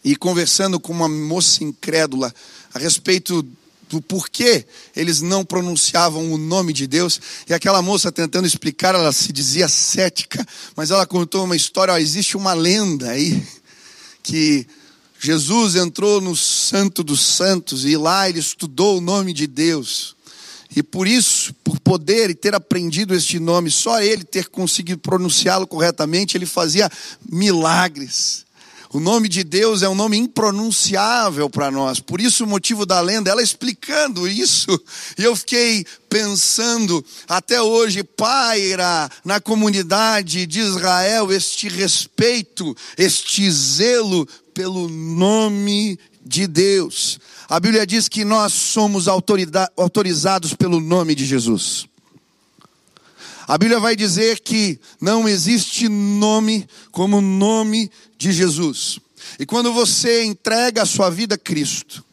e 0.05 0.15
conversando 0.15 0.79
com 0.79 0.93
uma 0.93 1.09
moça 1.09 1.65
incrédula 1.65 2.35
a 2.73 2.79
respeito 2.79 3.47
do 3.95 4.03
porquê 4.03 4.67
eles 4.97 5.21
não 5.21 5.45
pronunciavam 5.45 6.33
o 6.33 6.39
nome 6.39 6.73
de 6.73 6.87
Deus. 6.87 7.21
E 7.49 7.55
aquela 7.55 7.81
moça 7.81 8.11
tentando 8.11 8.47
explicar, 8.47 8.95
ela 8.95 9.13
se 9.13 9.33
dizia 9.33 9.69
cética, 9.69 10.45
mas 10.75 10.91
ela 10.91 11.07
contou 11.07 11.45
uma 11.45 11.55
história. 11.55 11.95
Ó, 11.95 11.99
existe 11.99 12.37
uma 12.37 12.53
lenda 12.53 13.11
aí 13.11 13.41
que 14.21 14.67
Jesus 15.21 15.77
entrou 15.77 16.21
no 16.21 16.35
Santo 16.35 17.05
dos 17.05 17.21
Santos 17.21 17.85
e 17.85 17.97
lá 17.97 18.29
ele 18.29 18.41
estudou 18.41 18.99
o 18.99 19.01
nome 19.01 19.33
de 19.33 19.47
Deus. 19.47 20.17
E 20.75 20.83
por 20.83 21.07
isso, 21.07 21.55
por 21.63 21.79
poder 21.79 22.31
e 22.31 22.35
ter 22.35 22.53
aprendido 22.53 23.15
este 23.15 23.39
nome, 23.39 23.71
só 23.71 24.03
ele 24.03 24.25
ter 24.25 24.49
conseguido 24.49 24.99
pronunciá-lo 24.99 25.69
corretamente, 25.69 26.37
ele 26.37 26.47
fazia 26.47 26.91
milagres. 27.31 28.44
O 28.95 29.01
nome 29.01 29.29
de 29.29 29.43
Deus 29.43 29.83
é 29.83 29.89
um 29.89 29.95
nome 29.97 30.17
impronunciável 30.17 31.51
para 31.51 31.69
nós. 31.69 31.99
Por 31.99 32.21
isso 32.21 32.45
o 32.45 32.47
motivo 32.47 32.87
da 32.87 33.01
lenda, 33.01 33.29
ela 33.29 33.43
explicando 33.43 34.29
isso. 34.29 34.71
E 35.19 35.25
eu 35.25 35.35
fiquei 35.35 35.85
pensando, 36.09 37.05
até 37.27 37.61
hoje 37.61 38.05
paira 38.05 39.11
na 39.25 39.41
comunidade 39.41 40.47
de 40.47 40.61
Israel 40.61 41.33
este 41.33 41.69
respeito, 41.69 42.73
este 42.97 43.51
zelo 43.51 44.29
pelo 44.55 44.89
nome 44.89 45.99
de 46.25 46.47
Deus. 46.47 47.19
A 47.49 47.59
Bíblia 47.59 47.85
diz 47.85 48.07
que 48.07 48.25
nós 48.25 48.53
somos 48.53 49.09
autorizados 49.09 50.55
pelo 50.55 50.79
nome 50.79 51.17
de 51.17 51.27
Jesus. 51.27 51.89
A 53.47 53.59
Bíblia 53.59 53.79
vai 53.79 53.95
dizer 53.95 54.41
que 54.41 54.79
não 55.01 55.29
existe 55.29 55.89
nome 55.89 56.67
como 56.91 57.19
o 57.19 57.23
nome 57.23 57.91
de 58.17 58.33
Jesus. 58.33 58.99
E 59.39 59.47
quando 59.47 59.73
você 59.73 60.25
entrega 60.25 60.83
a 60.83 60.87
sua 60.87 61.11
vida 61.11 61.35
a 61.35 61.39
Cristo, 61.39 62.05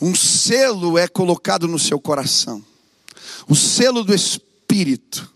um 0.00 0.14
selo 0.14 0.98
é 0.98 1.08
colocado 1.08 1.66
no 1.66 1.78
seu 1.78 1.98
coração 1.98 2.64
o 3.48 3.54
selo 3.54 4.02
do 4.02 4.14
Espírito. 4.14 5.30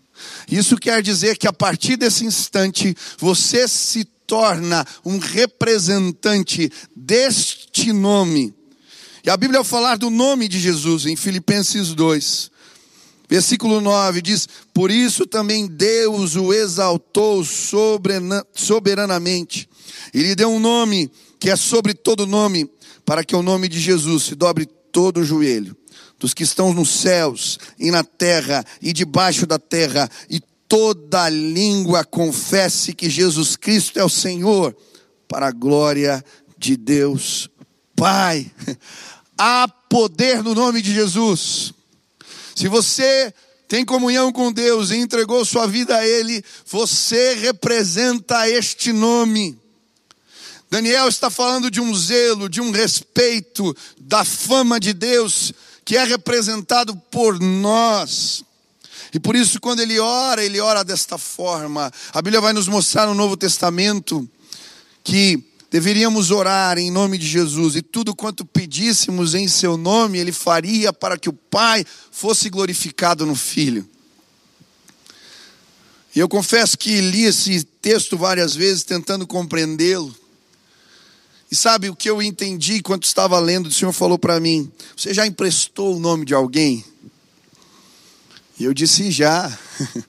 Isso 0.49 0.75
quer 0.75 1.01
dizer 1.01 1.37
que 1.37 1.47
a 1.47 1.53
partir 1.53 1.95
desse 1.95 2.25
instante 2.25 2.95
você 3.17 3.67
se 3.67 4.03
torna 4.03 4.85
um 5.05 5.17
representante 5.17 6.71
deste 6.95 7.93
nome. 7.93 8.53
E 9.23 9.29
a 9.29 9.37
Bíblia, 9.37 9.59
ao 9.59 9.63
falar 9.63 9.97
do 9.97 10.09
nome 10.09 10.47
de 10.47 10.59
Jesus, 10.59 11.05
em 11.05 11.15
Filipenses 11.15 11.93
2, 11.93 12.51
Versículo 13.31 13.79
9 13.79 14.21
diz: 14.21 14.49
Por 14.73 14.91
isso 14.91 15.25
também 15.25 15.65
Deus 15.65 16.35
o 16.35 16.51
exaltou 16.51 17.45
soberanamente, 17.45 19.69
e 20.13 20.21
lhe 20.21 20.35
deu 20.35 20.49
um 20.49 20.59
nome 20.59 21.09
que 21.39 21.49
é 21.49 21.55
sobre 21.55 21.93
todo 21.93 22.27
nome, 22.27 22.69
para 23.05 23.23
que 23.23 23.33
o 23.33 23.41
nome 23.41 23.69
de 23.69 23.79
Jesus 23.79 24.23
se 24.23 24.35
dobre 24.35 24.65
todo 24.65 25.21
o 25.21 25.23
joelho, 25.23 25.77
dos 26.19 26.33
que 26.33 26.43
estão 26.43 26.73
nos 26.73 26.89
céus 26.89 27.57
e 27.79 27.89
na 27.89 28.03
terra 28.03 28.65
e 28.81 28.91
debaixo 28.91 29.47
da 29.47 29.57
terra, 29.57 30.09
e 30.29 30.41
toda 30.67 31.29
língua 31.29 32.03
confesse 32.03 32.93
que 32.93 33.09
Jesus 33.09 33.55
Cristo 33.55 33.97
é 33.97 34.03
o 34.03 34.09
Senhor, 34.09 34.75
para 35.29 35.47
a 35.47 35.51
glória 35.51 36.21
de 36.57 36.75
Deus 36.75 37.49
Pai. 37.95 38.51
Há 39.37 39.69
poder 39.89 40.43
no 40.43 40.53
nome 40.53 40.81
de 40.81 40.93
Jesus. 40.93 41.73
Se 42.61 42.67
você 42.67 43.33
tem 43.67 43.83
comunhão 43.83 44.31
com 44.31 44.51
Deus 44.51 44.91
e 44.91 44.97
entregou 44.97 45.43
sua 45.43 45.65
vida 45.65 45.97
a 45.97 46.07
Ele, 46.07 46.45
você 46.67 47.33
representa 47.33 48.47
este 48.47 48.93
nome. 48.93 49.57
Daniel 50.69 51.07
está 51.07 51.31
falando 51.31 51.71
de 51.71 51.81
um 51.81 51.91
zelo, 51.95 52.47
de 52.47 52.61
um 52.61 52.69
respeito, 52.69 53.75
da 53.99 54.23
fama 54.23 54.79
de 54.79 54.93
Deus, 54.93 55.51
que 55.83 55.97
é 55.97 56.03
representado 56.03 56.95
por 57.09 57.39
nós. 57.39 58.43
E 59.11 59.19
por 59.19 59.35
isso, 59.35 59.59
quando 59.59 59.79
ele 59.79 59.97
ora, 59.99 60.45
ele 60.45 60.59
ora 60.59 60.83
desta 60.83 61.17
forma. 61.17 61.91
A 62.13 62.21
Bíblia 62.21 62.41
vai 62.41 62.53
nos 62.53 62.67
mostrar 62.67 63.07
no 63.07 63.15
Novo 63.15 63.35
Testamento 63.35 64.29
que 65.03 65.50
Deveríamos 65.71 66.31
orar 66.31 66.77
em 66.77 66.91
nome 66.91 67.17
de 67.17 67.25
Jesus 67.25 67.77
e 67.77 67.81
tudo 67.81 68.13
quanto 68.13 68.43
pedíssemos 68.43 69.33
em 69.33 69.47
seu 69.47 69.77
nome, 69.77 70.17
ele 70.17 70.33
faria 70.33 70.91
para 70.91 71.17
que 71.17 71.29
o 71.29 71.33
Pai 71.33 71.85
fosse 72.11 72.49
glorificado 72.49 73.25
no 73.25 73.35
Filho. 73.35 73.87
E 76.13 76.19
eu 76.19 76.27
confesso 76.27 76.77
que 76.77 76.99
li 76.99 77.23
esse 77.23 77.63
texto 77.63 78.17
várias 78.17 78.53
vezes 78.53 78.83
tentando 78.83 79.25
compreendê-lo. 79.25 80.13
E 81.49 81.55
sabe 81.55 81.89
o 81.89 81.95
que 81.95 82.09
eu 82.09 82.21
entendi 82.21 82.79
enquanto 82.79 83.05
estava 83.05 83.39
lendo? 83.39 83.67
O 83.67 83.71
Senhor 83.71 83.93
falou 83.93 84.19
para 84.19 84.41
mim: 84.41 84.69
Você 84.95 85.13
já 85.13 85.25
emprestou 85.25 85.95
o 85.95 85.99
nome 86.01 86.25
de 86.25 86.33
alguém? 86.33 86.83
E 88.59 88.65
eu 88.65 88.73
disse: 88.73 89.09
Já. 89.09 89.57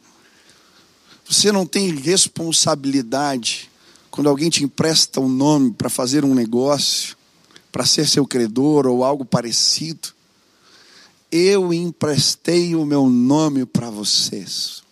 Você 1.25 1.53
não 1.53 1.65
tem 1.65 1.95
responsabilidade 1.95 3.72
quando 4.13 4.29
alguém 4.29 4.51
te 4.51 4.63
empresta 4.63 5.21
um 5.23 5.29
nome 5.29 5.73
para 5.73 5.89
fazer 5.89 6.23
um 6.23 6.35
negócio, 6.35 7.17
para 7.73 7.87
ser 7.87 8.07
seu 8.07 8.27
credor 8.27 8.87
ou 8.87 9.03
algo 9.03 9.25
parecido, 9.25 10.11
eu 11.31 11.73
emprestei 11.73 12.77
o 12.77 12.85
meu 12.85 13.09
nome 13.09 13.65
para 13.65 13.89
vocês. 13.89 14.83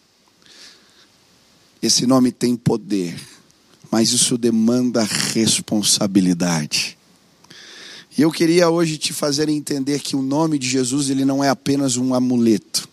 Esse 1.82 2.06
nome 2.06 2.32
tem 2.32 2.56
poder, 2.56 3.14
mas 3.90 4.10
isso 4.10 4.38
demanda 4.38 5.04
responsabilidade. 5.04 6.96
E 8.16 8.22
eu 8.22 8.30
queria 8.32 8.70
hoje 8.70 8.96
te 8.96 9.12
fazer 9.12 9.50
entender 9.50 10.00
que 10.00 10.16
o 10.16 10.22
nome 10.22 10.58
de 10.58 10.66
Jesus 10.66 11.10
ele 11.10 11.26
não 11.26 11.44
é 11.44 11.50
apenas 11.50 11.98
um 11.98 12.14
amuleto. 12.14 12.88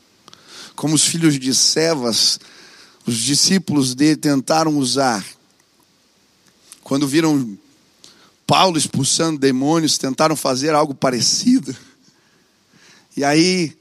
Como 0.76 0.94
os 0.94 1.06
filhos 1.06 1.40
de 1.40 1.56
Sevas, 1.56 2.38
os 3.06 3.16
discípulos 3.16 3.96
dele 3.96 4.18
tentaram 4.18 4.78
usar 4.78 5.37
quando 6.88 7.06
viram 7.06 7.58
Paulo 8.46 8.78
expulsando 8.78 9.38
demônios, 9.38 9.98
tentaram 9.98 10.38
fazer 10.38 10.74
algo 10.74 10.96
parecido. 10.96 11.76
E 13.18 13.26
aí, 13.26 13.76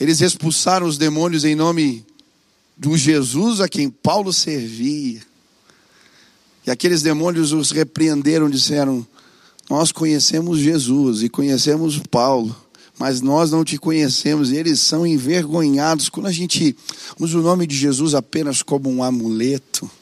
eles 0.00 0.22
expulsaram 0.22 0.86
os 0.86 0.96
demônios 0.96 1.44
em 1.44 1.54
nome 1.54 2.02
do 2.74 2.96
Jesus 2.96 3.60
a 3.60 3.68
quem 3.68 3.90
Paulo 3.90 4.32
servia. 4.32 5.20
E 6.66 6.70
aqueles 6.70 7.02
demônios 7.02 7.52
os 7.52 7.70
repreenderam, 7.70 8.48
disseram: 8.48 9.06
Nós 9.68 9.92
conhecemos 9.92 10.58
Jesus 10.58 11.22
e 11.22 11.28
conhecemos 11.28 11.98
Paulo, 12.10 12.56
mas 12.98 13.20
nós 13.20 13.50
não 13.50 13.62
te 13.62 13.76
conhecemos. 13.76 14.50
E 14.50 14.56
eles 14.56 14.80
são 14.80 15.06
envergonhados 15.06 16.08
quando 16.08 16.28
a 16.28 16.32
gente 16.32 16.74
usa 17.18 17.38
o 17.38 17.42
nome 17.42 17.66
de 17.66 17.76
Jesus 17.76 18.14
apenas 18.14 18.62
como 18.62 18.88
um 18.88 19.02
amuleto 19.02 19.99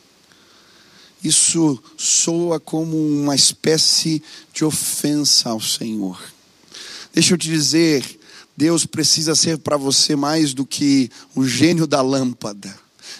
isso 1.22 1.82
soa 1.96 2.60
como 2.60 2.96
uma 2.96 3.34
espécie 3.34 4.22
de 4.52 4.64
ofensa 4.64 5.50
ao 5.50 5.60
Senhor. 5.60 6.20
Deixa 7.12 7.34
eu 7.34 7.38
te 7.38 7.48
dizer, 7.48 8.18
Deus 8.56 8.86
precisa 8.86 9.34
ser 9.34 9.58
para 9.58 9.76
você 9.76 10.14
mais 10.16 10.52
do 10.52 10.64
que 10.64 11.10
o 11.34 11.46
gênio 11.46 11.86
da 11.86 12.00
lâmpada. 12.02 12.74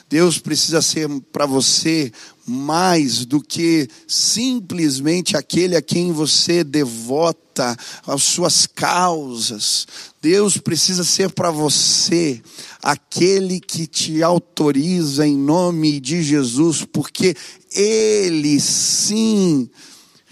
Deus 0.09 0.39
precisa 0.39 0.81
ser 0.81 1.09
para 1.33 1.45
você 1.45 2.11
mais 2.47 3.27
do 3.27 3.43
que 3.43 3.89
simplesmente 4.07 5.37
aquele 5.37 5.77
a 5.77 5.83
quem 5.83 6.13
você 6.13 6.65
devota 6.65 7.77
as 8.07 8.23
suas 8.23 8.67
causas. 8.67 9.87
Deus 10.23 10.57
precisa 10.57 11.05
ser 11.05 11.31
para 11.31 11.51
você 11.51 12.41
aquele 12.83 13.61
que 13.61 13.87
te 13.87 14.23
autoriza 14.23 15.27
em 15.27 15.37
nome 15.37 16.01
de 16.01 16.23
Jesus, 16.23 16.87
porque 16.91 17.37
Ele 17.73 18.61
sim 18.61 19.69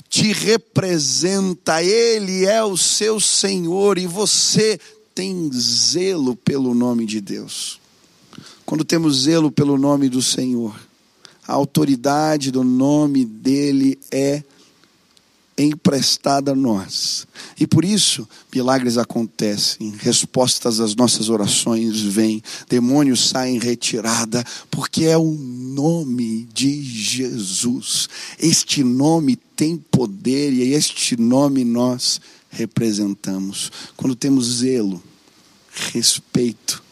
te 0.09 0.33
representa, 0.33 1.83
Ele 1.83 2.45
é 2.45 2.63
o 2.63 2.77
seu 2.77 3.21
Senhor 3.21 3.99
e 3.99 4.07
você 4.07 4.79
tem 5.15 5.51
zelo 5.53 6.37
pelo 6.37 6.75
nome 6.75 7.07
de 7.07 7.21
Deus. 7.21 7.81
Quando 8.65 8.85
temos 8.85 9.23
zelo 9.23 9.51
pelo 9.51 9.79
nome 9.79 10.09
do 10.09 10.21
Senhor, 10.21 10.79
a 11.47 11.53
autoridade 11.53 12.51
do 12.51 12.65
nome 12.65 13.25
dele 13.25 13.99
é 14.11 14.43
emprestada 15.59 16.53
a 16.53 16.55
nós. 16.55 17.27
E 17.59 17.67
por 17.67 17.85
isso, 17.85 18.29
milagres 18.55 18.99
acontecem, 18.99 19.95
respostas 19.99 20.81
às 20.81 20.95
nossas 20.95 21.29
orações 21.29 22.01
vêm, 22.01 22.43
demônios 22.69 23.29
saem 23.29 23.57
em 23.57 23.59
retirada, 23.59 24.45
porque 24.71 25.05
é 25.05 25.17
o 25.17 25.33
nome 25.33 26.47
de 26.53 26.83
Jesus. 26.83 28.09
Este 28.39 28.85
nome 28.85 29.37
tem 29.57 29.79
poder 29.79 30.53
e 30.53 30.75
este 30.75 31.17
nome 31.17 31.65
nós 31.65 32.21
representamos. 32.51 33.73
Quando 33.97 34.15
temos 34.15 34.59
zelo, 34.59 35.03
respeito, 35.93 36.83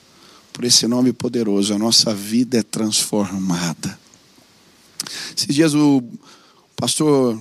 por 0.52 0.64
esse 0.64 0.86
nome 0.86 1.12
poderoso, 1.12 1.74
a 1.74 1.78
nossa 1.78 2.14
vida 2.14 2.58
é 2.58 2.62
transformada. 2.62 3.98
Esses 5.36 5.54
dias 5.54 5.74
o 5.74 6.02
pastor 6.76 7.38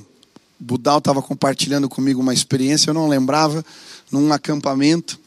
Budal 0.64 1.00
estava 1.00 1.22
compartilhando 1.22 1.90
comigo 1.90 2.22
uma 2.22 2.34
experiência, 2.34 2.90
eu 2.90 2.94
não 2.94 3.08
lembrava, 3.08 3.64
num 4.12 4.32
acampamento. 4.32 5.20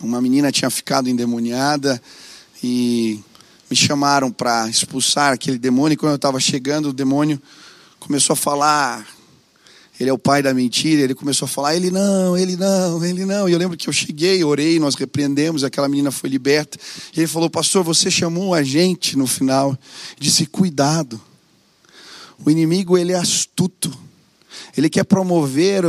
Uma 0.00 0.20
menina 0.20 0.52
tinha 0.52 0.70
ficado 0.70 1.08
endemoniada 1.08 2.00
e 2.62 3.20
me 3.70 3.76
chamaram 3.76 4.30
para 4.30 4.68
expulsar 4.68 5.32
aquele 5.32 5.58
demônio. 5.58 5.94
E 5.94 5.96
quando 5.96 6.12
eu 6.12 6.16
estava 6.16 6.38
chegando, 6.38 6.90
o 6.90 6.92
demônio 6.92 7.40
começou 7.98 8.34
a 8.34 8.36
falar. 8.36 9.06
Ele 9.98 10.10
é 10.10 10.12
o 10.12 10.18
pai 10.18 10.42
da 10.42 10.52
mentira. 10.52 11.02
Ele 11.02 11.14
começou 11.14 11.46
a 11.46 11.48
falar: 11.48 11.74
ele 11.74 11.90
não, 11.90 12.36
ele 12.36 12.56
não, 12.56 13.04
ele 13.04 13.24
não. 13.24 13.48
E 13.48 13.52
eu 13.52 13.58
lembro 13.58 13.76
que 13.76 13.88
eu 13.88 13.92
cheguei, 13.92 14.42
orei, 14.44 14.78
nós 14.78 14.94
repreendemos. 14.94 15.64
Aquela 15.64 15.88
menina 15.88 16.10
foi 16.10 16.28
liberta. 16.30 16.78
E 17.16 17.20
ele 17.20 17.26
falou: 17.26 17.48
Pastor, 17.48 17.82
você 17.82 18.10
chamou 18.10 18.54
a 18.54 18.62
gente 18.62 19.16
no 19.16 19.26
final. 19.26 19.76
Disse: 20.18 20.46
Cuidado. 20.46 21.20
O 22.44 22.50
inimigo 22.50 22.98
ele 22.98 23.12
é 23.12 23.16
astuto. 23.16 23.96
Ele 24.76 24.88
quer 24.88 25.04
promover 25.04 25.84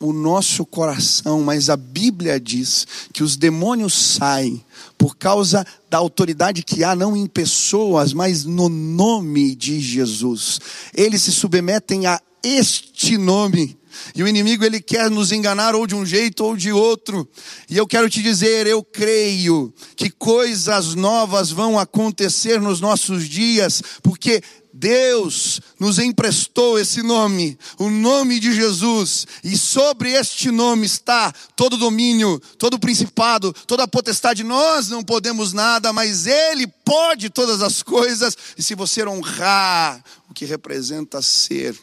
o 0.00 0.12
nosso 0.12 0.66
coração, 0.66 1.42
mas 1.42 1.70
a 1.70 1.76
Bíblia 1.76 2.38
diz 2.38 2.86
que 3.12 3.22
os 3.22 3.36
demônios 3.36 3.94
saem 3.94 4.62
por 4.98 5.16
causa 5.16 5.66
da 5.88 5.98
autoridade 5.98 6.62
que 6.62 6.84
há, 6.84 6.94
não 6.94 7.16
em 7.16 7.26
pessoas, 7.26 8.12
mas 8.12 8.44
no 8.44 8.68
nome 8.68 9.54
de 9.54 9.80
Jesus. 9.80 10.60
Eles 10.94 11.22
se 11.22 11.32
submetem 11.32 12.06
a 12.06 12.20
este 12.42 13.16
nome. 13.16 13.78
E 14.14 14.22
o 14.22 14.28
inimigo 14.28 14.64
ele 14.64 14.80
quer 14.80 15.10
nos 15.10 15.32
enganar 15.32 15.74
ou 15.74 15.86
de 15.86 15.94
um 15.94 16.04
jeito 16.04 16.44
ou 16.44 16.56
de 16.56 16.72
outro. 16.72 17.26
E 17.70 17.76
eu 17.76 17.86
quero 17.86 18.10
te 18.10 18.22
dizer, 18.22 18.66
eu 18.66 18.82
creio 18.82 19.72
que 19.96 20.10
coisas 20.10 20.94
novas 20.94 21.50
vão 21.50 21.78
acontecer 21.78 22.60
nos 22.60 22.80
nossos 22.80 23.28
dias, 23.28 23.82
porque 24.02 24.42
Deus 24.76 25.60
nos 25.78 26.00
emprestou 26.00 26.80
esse 26.80 27.00
nome, 27.00 27.56
o 27.78 27.88
nome 27.88 28.40
de 28.40 28.52
Jesus, 28.52 29.24
e 29.44 29.56
sobre 29.56 30.10
este 30.10 30.50
nome 30.50 30.84
está 30.84 31.32
todo 31.54 31.76
domínio, 31.76 32.42
todo 32.58 32.76
principado, 32.76 33.54
toda 33.68 33.86
potestade. 33.86 34.42
Nós 34.42 34.88
não 34.88 35.04
podemos 35.04 35.52
nada, 35.52 35.92
mas 35.92 36.26
Ele 36.26 36.66
pode 36.66 37.30
todas 37.30 37.62
as 37.62 37.84
coisas, 37.84 38.36
e 38.58 38.62
se 38.64 38.74
você 38.74 39.06
honrar 39.06 40.02
o 40.28 40.34
que 40.34 40.44
representa 40.44 41.22
ser 41.22 41.78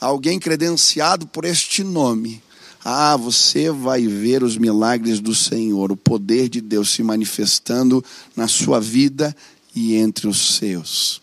alguém 0.00 0.38
credenciado 0.38 1.26
por 1.26 1.44
este 1.44 1.84
nome, 1.84 2.42
ah, 2.82 3.14
você 3.14 3.70
vai 3.70 4.06
ver 4.06 4.42
os 4.42 4.56
milagres 4.56 5.20
do 5.20 5.34
Senhor, 5.34 5.92
o 5.92 5.96
poder 5.96 6.48
de 6.48 6.62
Deus 6.62 6.88
se 6.88 7.02
manifestando 7.02 8.02
na 8.34 8.48
sua 8.48 8.80
vida 8.80 9.36
e 9.74 9.96
entre 9.96 10.26
os 10.26 10.56
seus. 10.56 11.20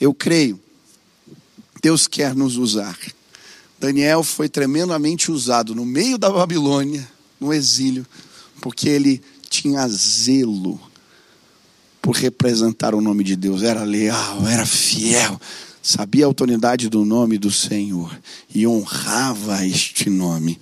Eu 0.00 0.12
creio, 0.12 0.60
Deus 1.82 2.06
quer 2.06 2.34
nos 2.34 2.56
usar. 2.56 2.98
Daniel 3.78 4.22
foi 4.22 4.48
tremendamente 4.48 5.30
usado 5.30 5.74
no 5.74 5.84
meio 5.84 6.16
da 6.16 6.30
Babilônia, 6.30 7.06
no 7.38 7.52
exílio, 7.52 8.06
porque 8.60 8.88
ele 8.88 9.20
tinha 9.50 9.86
zelo 9.88 10.80
por 12.00 12.16
representar 12.16 12.94
o 12.94 13.00
nome 13.00 13.24
de 13.24 13.36
Deus, 13.36 13.62
era 13.62 13.82
leal, 13.82 14.46
era 14.46 14.66
fiel, 14.66 15.40
sabia 15.82 16.24
a 16.24 16.28
autoridade 16.28 16.88
do 16.88 17.04
nome 17.04 17.38
do 17.38 17.50
Senhor 17.50 18.18
e 18.54 18.66
honrava 18.66 19.66
este 19.66 20.10
nome. 20.10 20.58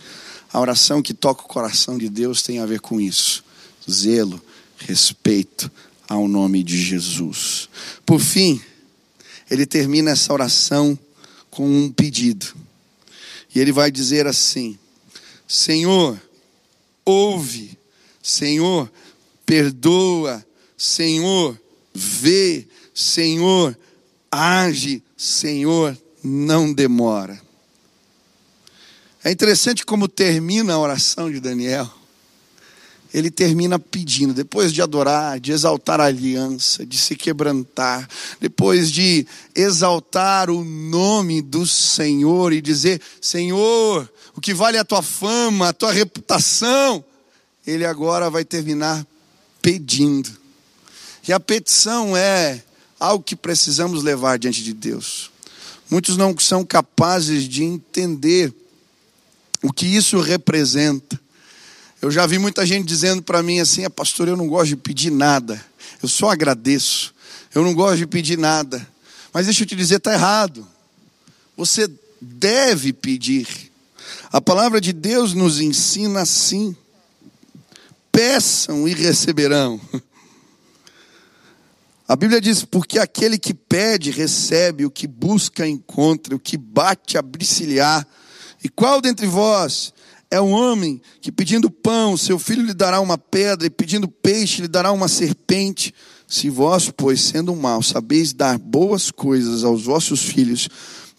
A 0.53 0.61
oração 0.61 1.03
que 1.03 1.15
toca 1.15 1.43
o 1.43 1.49
coração 1.49 1.97
de 1.97 2.09
Deus 2.09 2.43
tem 2.43 2.59
a 2.59 2.67
ver 2.67 2.81
com 2.81 3.01
isso: 3.01 3.45
zelo, 3.91 4.41
respeito 4.77 5.71
ao 6.09 6.29
nome 6.29 6.63
de 6.63 6.81
Jesus. 6.81 7.69
Por 8.05 8.21
fim, 8.21 8.61
ele 9.53 9.67
termina 9.67 10.13
essa 10.13 10.33
oração 10.33 10.99
com 11.51 11.69
um 11.69 11.93
pedido. 11.93 12.55
E 13.55 13.61
ele 13.61 13.71
vai 13.71 13.91
dizer 13.91 14.27
assim: 14.27 14.79
Senhor, 15.47 16.19
ouve, 17.05 17.79
Senhor, 18.23 18.91
perdoa, 19.45 20.43
Senhor, 20.75 21.61
vê, 21.93 22.67
Senhor, 22.95 23.79
age, 24.31 25.03
Senhor, 25.19 26.01
não 26.25 26.73
demora. 26.73 27.39
É 29.23 29.31
interessante 29.31 29.85
como 29.85 30.09
termina 30.09 30.73
a 30.73 30.79
oração 30.79 31.31
de 31.31 31.41
Daniel 31.41 31.93
ele 33.13 33.31
termina 33.31 33.79
pedindo, 33.79 34.33
depois 34.33 34.73
de 34.73 34.81
adorar, 34.81 35.39
de 35.39 35.53
exaltar 35.53 36.01
a 36.01 36.07
aliança, 36.07 36.87
de 36.87 36.97
se 36.97 37.15
quebrantar, 37.15 38.09
depois 38.41 38.91
de 38.91 39.27
exaltar 39.55 40.49
o 40.51 40.65
nome 40.65 41.43
do 41.43 41.67
Senhor 41.67 42.53
e 42.53 42.61
dizer: 42.61 43.01
Senhor, 43.21 44.11
o 44.35 44.41
que 44.41 44.55
vale 44.55 44.79
a 44.79 44.85
tua 44.85 45.03
fama, 45.03 45.69
a 45.69 45.73
tua 45.73 45.93
reputação, 45.93 47.05
ele 47.67 47.85
agora 47.85 48.31
vai 48.31 48.45
terminar 48.45 49.07
pedindo. 49.61 50.31
E 51.27 51.33
a 51.33 51.39
petição 51.39 52.17
é 52.17 52.63
algo 52.99 53.23
que 53.23 53.37
precisamos 53.37 54.03
levar 54.03 54.39
diante 54.39 54.63
de 54.63 54.73
Deus. 54.73 55.31
Muitos 55.91 56.17
não 56.17 56.37
são 56.39 56.65
capazes 56.65 57.49
de 57.49 57.63
entender 57.63 58.53
o 59.63 59.73
que 59.73 59.87
isso 59.87 60.21
representa. 60.21 61.21
Eu 62.03 62.11
já 62.11 62.27
vi 62.27 62.37
muita 62.37 62.67
gente 62.67 62.85
dizendo 62.85 63.23
para 63.23 63.45
mim 63.45 63.61
assim: 63.61 63.85
é, 63.85 63.89
pastor, 63.89 64.27
eu 64.27 64.37
não 64.37 64.49
gosto 64.49 64.71
de 64.71 64.77
pedir 64.77 65.13
nada, 65.13 65.65
eu 66.03 66.09
só 66.09 66.31
agradeço, 66.31 67.15
eu 67.55 67.63
não 67.63 67.73
gosto 67.73 67.99
de 67.99 68.09
pedir 68.09 68.37
nada. 68.37 68.85
Mas 69.33 69.47
deixa 69.47 69.63
eu 69.63 69.67
te 69.67 69.77
dizer, 69.77 69.99
está 69.99 70.13
errado. 70.13 70.67
Você 71.57 71.89
deve 72.21 72.93
pedir. 72.93 73.47
A 74.33 74.41
palavra 74.41 74.81
de 74.81 74.93
Deus 74.93 75.33
nos 75.33 75.61
ensina 75.61 76.23
assim: 76.23 76.75
peçam 78.11 78.89
e 78.89 78.95
receberão. 78.95 79.81
A 82.09 82.17
Bíblia 82.17 82.41
diz: 82.41 82.65
porque 82.65 82.99
aquele 82.99 83.39
que 83.39 83.55
pede, 83.55 84.11
recebe, 84.11 84.85
o 84.85 84.91
que 84.91 85.07
busca, 85.07 85.69
encontra, 85.69 86.35
o 86.35 86.41
que 86.41 86.57
bate, 86.57 87.17
abricilhar. 87.17 88.05
E 88.65 88.69
qual 88.69 89.01
dentre 89.01 89.29
vós 89.29 89.95
é 90.33 90.41
um 90.41 90.51
homem 90.51 90.99
que 91.21 91.31
pedindo 91.31 91.71
pão, 91.71 92.17
seu 92.17 92.39
filho 92.39 92.65
lhe 92.65 92.73
dará 92.73 93.03
uma 93.03 93.19
pedra, 93.19 93.67
e 93.67 93.71
pedindo 93.71 94.09
peixe, 94.09 94.63
lhe 94.63 94.67
dará 94.67 94.91
uma 94.91 95.07
serpente. 95.07 95.95
Se 96.27 96.49
vós, 96.49 96.91
pois, 96.91 97.21
sendo 97.21 97.55
mal, 97.55 97.83
sabeis 97.83 98.33
dar 98.33 98.59
boas 98.59 99.11
coisas 99.11 99.63
aos 99.63 99.85
vossos 99.85 100.23
filhos, 100.23 100.71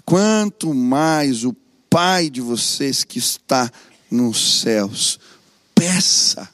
quanto 0.03 0.73
mais 0.73 1.45
o 1.45 1.55
Pai 1.91 2.27
de 2.27 2.41
vocês 2.41 3.03
que 3.03 3.19
está 3.19 3.71
nos 4.09 4.61
céus. 4.61 5.19
Peça. 5.75 6.49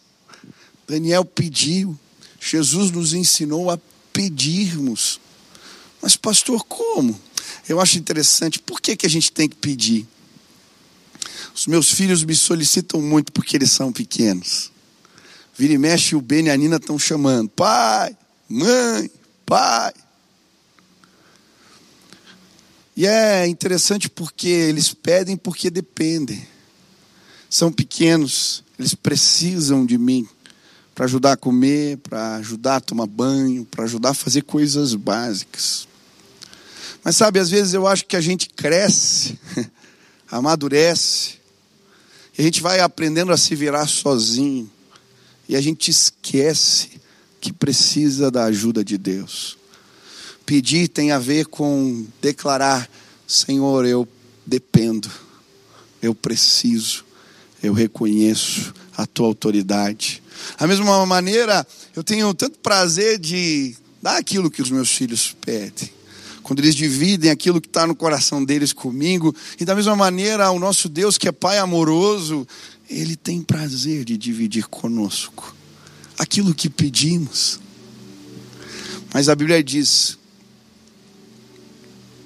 Daniel 0.85 1.23
pediu, 1.23 1.97
Jesus 2.41 2.91
nos 2.91 3.13
ensinou 3.13 3.71
a 3.71 3.79
pedirmos. 4.11 5.17
Mas, 6.01 6.17
pastor, 6.17 6.65
como? 6.65 7.17
Eu 7.69 7.79
acho 7.79 7.97
interessante, 7.97 8.59
por 8.59 8.81
que, 8.81 8.97
que 8.97 9.05
a 9.05 9.09
gente 9.09 9.31
tem 9.31 9.47
que 9.47 9.55
pedir? 9.55 10.05
Os 11.55 11.67
meus 11.67 11.91
filhos 11.91 12.23
me 12.23 12.35
solicitam 12.35 13.01
muito 13.01 13.31
porque 13.31 13.57
eles 13.57 13.71
são 13.71 13.91
pequenos. 13.91 14.71
Vira 15.57 15.73
e 15.73 15.77
mexe, 15.77 16.15
o 16.15 16.21
Ben 16.21 16.45
e 16.45 16.49
a 16.49 16.55
Nina 16.55 16.77
estão 16.77 16.97
chamando: 16.97 17.49
pai, 17.49 18.15
mãe, 18.47 19.11
pai. 19.45 19.93
E 22.95 23.05
é 23.05 23.47
interessante 23.47 24.09
porque 24.09 24.47
eles 24.47 24.93
pedem 24.93 25.37
porque 25.37 25.69
dependem. 25.69 26.45
São 27.49 27.71
pequenos, 27.71 28.63
eles 28.77 28.93
precisam 28.93 29.85
de 29.85 29.97
mim 29.97 30.27
para 30.93 31.05
ajudar 31.05 31.31
a 31.31 31.37
comer, 31.37 31.97
para 31.97 32.35
ajudar 32.35 32.75
a 32.75 32.81
tomar 32.81 33.07
banho, 33.07 33.65
para 33.65 33.85
ajudar 33.85 34.09
a 34.09 34.13
fazer 34.13 34.41
coisas 34.41 34.93
básicas. 34.95 35.87
Mas 37.01 37.15
sabe, 37.15 37.39
às 37.39 37.49
vezes 37.49 37.73
eu 37.73 37.87
acho 37.87 38.05
que 38.05 38.17
a 38.17 38.21
gente 38.21 38.49
cresce, 38.49 39.39
amadurece, 40.29 41.38
a 42.39 42.41
gente 42.41 42.61
vai 42.61 42.79
aprendendo 42.79 43.33
a 43.33 43.37
se 43.37 43.53
virar 43.53 43.85
sozinho. 43.85 44.71
E 45.49 45.57
a 45.57 45.61
gente 45.61 45.91
esquece 45.91 46.89
que 47.41 47.51
precisa 47.51 48.31
da 48.31 48.45
ajuda 48.45 48.81
de 48.81 48.97
Deus. 48.97 49.57
Pedir 50.45 50.87
tem 50.87 51.11
a 51.11 51.19
ver 51.19 51.47
com 51.47 52.07
declarar: 52.21 52.89
Senhor, 53.27 53.85
eu 53.85 54.07
dependo, 54.45 55.11
eu 56.01 56.15
preciso, 56.15 57.03
eu 57.61 57.73
reconheço 57.73 58.73
a 58.95 59.05
tua 59.05 59.27
autoridade. 59.27 60.23
Da 60.57 60.65
mesma 60.65 61.05
maneira, 61.05 61.67
eu 61.93 62.05
tenho 62.05 62.33
tanto 62.33 62.57
prazer 62.59 63.19
de 63.19 63.75
dar 64.01 64.15
aquilo 64.15 64.49
que 64.49 64.61
os 64.61 64.71
meus 64.71 64.89
filhos 64.89 65.35
pedem 65.41 65.98
quando 66.49 66.61
eles 66.61 66.73
dividem 66.73 67.29
aquilo 67.29 67.61
que 67.61 67.67
está 67.67 67.85
no 67.85 67.93
coração 67.93 68.43
deles 68.43 68.73
comigo. 68.73 69.35
E 69.59 69.63
da 69.63 69.75
mesma 69.75 69.95
maneira, 69.95 70.49
o 70.49 70.57
nosso 70.57 70.89
Deus, 70.89 71.15
que 71.15 71.27
é 71.27 71.31
Pai 71.31 71.59
amoroso, 71.59 72.47
Ele 72.89 73.15
tem 73.15 73.39
prazer 73.39 74.03
de 74.03 74.17
dividir 74.17 74.65
conosco 74.67 75.55
aquilo 76.17 76.55
que 76.55 76.67
pedimos. 76.67 77.59
Mas 79.13 79.29
a 79.29 79.35
Bíblia 79.35 79.63
diz 79.63 80.17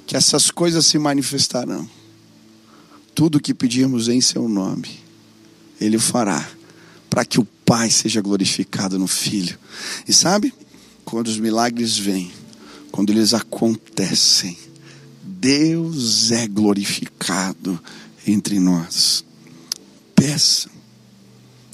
que 0.08 0.16
essas 0.16 0.50
coisas 0.50 0.86
se 0.86 0.98
manifestarão. 0.98 1.86
Tudo 3.14 3.42
que 3.42 3.54
pedirmos 3.54 4.08
em 4.08 4.22
Seu 4.22 4.48
nome, 4.48 5.02
Ele 5.82 6.00
fará, 6.00 6.50
para 7.10 7.26
que 7.26 7.42
o 7.42 7.48
Pai 7.66 7.92
seja 7.92 8.22
glorificado 8.22 8.98
no 8.98 9.06
Filho. 9.06 9.60
E 10.08 10.14
sabe, 10.14 10.54
quando 11.04 11.28
os 11.28 11.38
milagres 11.38 11.98
vêm, 11.98 12.32
quando 12.94 13.10
eles 13.10 13.34
acontecem, 13.34 14.56
Deus 15.24 16.30
é 16.30 16.48
glorificado 16.48 17.82
entre 18.28 18.60
nós. 18.60 19.26
Peça, 20.14 20.70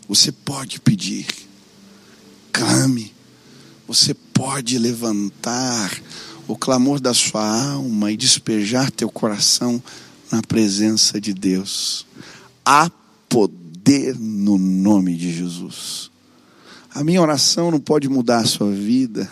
você 0.08 0.32
pode 0.32 0.80
pedir, 0.80 1.28
clame, 2.54 3.14
você 3.86 4.14
pode 4.14 4.80
levantar 4.80 5.92
o 6.48 6.56
clamor 6.56 7.02
da 7.02 7.14
sua 7.14 7.72
alma 7.74 8.14
e 8.14 8.16
despejar 8.16 8.90
teu 8.90 9.10
coração 9.10 9.84
na 10.32 10.42
presença 10.42 11.20
de 11.20 11.34
Deus. 11.34 12.08
Há 12.64 12.90
poder 13.28 14.18
no 14.18 14.58
nome 14.58 15.18
de 15.18 15.34
Jesus. 15.34 16.10
A 16.96 17.04
minha 17.04 17.22
oração 17.22 17.72
não 17.72 17.80
pode 17.82 18.08
mudar 18.08 18.38
a 18.38 18.46
sua 18.46 18.72
vida. 18.72 19.30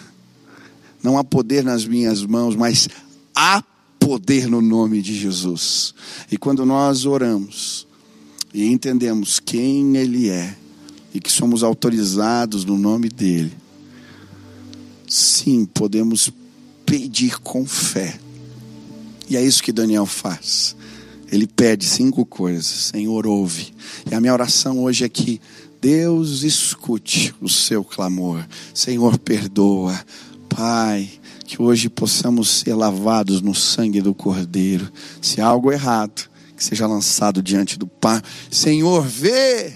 Não 1.04 1.18
há 1.18 1.24
poder 1.24 1.64
nas 1.64 1.86
minhas 1.86 2.24
mãos, 2.26 2.56
mas 2.56 2.90
há 3.36 3.64
poder 4.00 4.48
no 4.48 4.62
nome 4.62 5.02
de 5.02 5.14
Jesus. 5.14 5.94
E 6.32 6.38
quando 6.38 6.66
nós 6.66 7.06
oramos 7.06 7.88
e 8.54 8.66
entendemos 8.66 9.40
quem 9.40 9.98
Ele 9.98 10.30
é 10.30 10.56
e 11.14 11.20
que 11.20 11.32
somos 11.32 11.64
autorizados 11.64 12.66
no 12.66 12.78
nome 12.78 13.10
dEle, 13.10 13.54
sim, 15.08 15.66
podemos 15.66 16.32
pedir 16.86 17.40
com 17.40 17.66
fé. 17.66 18.20
E 19.30 19.36
é 19.36 19.44
isso 19.44 19.62
que 19.62 19.74
Daniel 19.74 20.06
faz. 20.06 20.76
Ele 21.32 21.46
pede 21.46 21.86
cinco 21.86 22.26
coisas. 22.26 22.92
Senhor, 22.94 23.28
ouve. 23.28 23.74
E 24.10 24.16
a 24.16 24.22
minha 24.22 24.34
oração 24.34 24.82
hoje 24.84 25.04
é 25.04 25.10
que 25.10 25.42
Deus 25.82 26.44
escute 26.44 27.36
o 27.42 27.50
seu 27.50 27.84
clamor. 27.84 28.46
Senhor, 28.74 29.18
perdoa. 29.20 30.00
Pai, 30.50 31.10
que 31.46 31.62
hoje 31.62 31.90
possamos 31.90 32.50
ser 32.50 32.74
lavados 32.74 33.42
no 33.42 33.54
sangue 33.54 34.02
do 34.02 34.14
Cordeiro. 34.14 34.92
Se 35.22 35.42
há 35.42 35.48
algo 35.48 35.72
errado, 35.72 36.30
que 36.56 36.64
seja 36.64 36.88
lançado 36.88 37.42
diante 37.42 37.78
do 37.78 37.88
Pai. 37.88 38.22
Senhor, 38.50 39.04
vê 39.04 39.74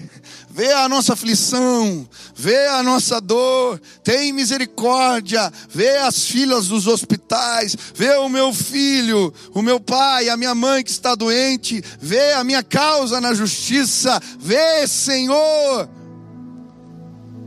vê 0.52 0.70
a 0.70 0.86
nossa 0.86 1.14
aflição, 1.14 2.06
vê 2.36 2.68
a 2.68 2.82
nossa 2.82 3.20
dor, 3.20 3.80
tem 4.04 4.34
misericórdia, 4.34 5.50
vê 5.70 5.96
as 5.96 6.26
filas 6.26 6.68
dos 6.68 6.86
hospitais, 6.86 7.74
vê 7.94 8.10
o 8.16 8.28
meu 8.28 8.52
filho, 8.52 9.32
o 9.54 9.62
meu 9.62 9.80
pai, 9.80 10.28
a 10.28 10.36
minha 10.36 10.54
mãe 10.54 10.84
que 10.84 10.90
está 10.90 11.14
doente, 11.14 11.82
vê 11.98 12.34
a 12.34 12.44
minha 12.44 12.62
causa 12.62 13.18
na 13.18 13.32
justiça, 13.32 14.20
vê, 14.38 14.86
Senhor. 14.86 15.88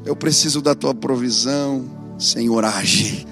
Eu 0.04 0.16
preciso 0.16 0.60
da 0.60 0.74
tua 0.74 0.96
provisão, 0.96 2.05
Senhor, 2.18 2.64
age. 2.64 3.26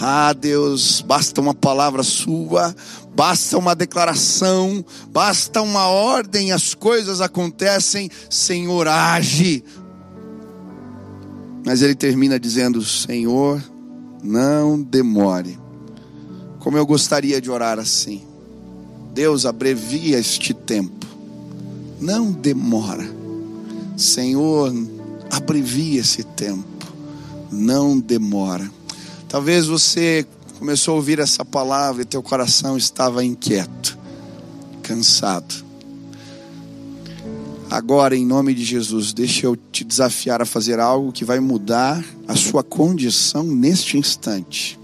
Ah, 0.00 0.32
Deus, 0.32 1.00
basta 1.00 1.40
uma 1.40 1.54
palavra 1.54 2.04
sua, 2.04 2.74
basta 3.14 3.58
uma 3.58 3.74
declaração, 3.74 4.84
basta 5.10 5.60
uma 5.60 5.88
ordem, 5.88 6.52
as 6.52 6.72
coisas 6.72 7.20
acontecem, 7.20 8.08
Senhor, 8.30 8.86
age. 8.86 9.64
Mas 11.66 11.82
ele 11.82 11.96
termina 11.96 12.38
dizendo: 12.38 12.84
Senhor, 12.84 13.60
não 14.22 14.80
demore. 14.80 15.58
Como 16.60 16.76
eu 16.76 16.86
gostaria 16.86 17.40
de 17.40 17.50
orar 17.50 17.78
assim. 17.78 18.22
Deus, 19.12 19.44
abrevia 19.44 20.18
este 20.18 20.54
tempo. 20.54 21.06
Não 22.00 22.30
demora. 22.30 23.04
Senhor, 23.96 24.72
abrevia 25.30 26.00
esse 26.00 26.22
tempo. 26.22 26.77
Não 27.50 27.98
demora. 27.98 28.70
Talvez 29.28 29.66
você 29.66 30.26
começou 30.58 30.94
a 30.94 30.96
ouvir 30.96 31.18
essa 31.18 31.44
palavra 31.44 32.02
e 32.02 32.04
teu 32.04 32.22
coração 32.22 32.76
estava 32.76 33.24
inquieto, 33.24 33.96
cansado. 34.82 35.68
Agora, 37.70 38.16
em 38.16 38.24
nome 38.24 38.54
de 38.54 38.64
Jesus, 38.64 39.12
deixa 39.12 39.44
eu 39.44 39.54
te 39.54 39.84
desafiar 39.84 40.40
a 40.40 40.46
fazer 40.46 40.80
algo 40.80 41.12
que 41.12 41.24
vai 41.24 41.38
mudar 41.38 42.02
a 42.26 42.34
sua 42.34 42.62
condição 42.62 43.44
neste 43.44 43.98
instante. 43.98 44.78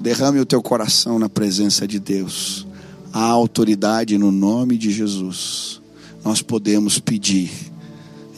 Derrame 0.00 0.40
o 0.40 0.46
teu 0.46 0.62
coração 0.62 1.18
na 1.18 1.28
presença 1.28 1.86
de 1.86 1.98
Deus. 1.98 2.66
A 3.12 3.24
autoridade 3.24 4.16
no 4.16 4.32
nome 4.32 4.78
de 4.78 4.90
Jesus. 4.90 5.82
Nós 6.24 6.40
podemos 6.40 6.98
pedir. 6.98 7.50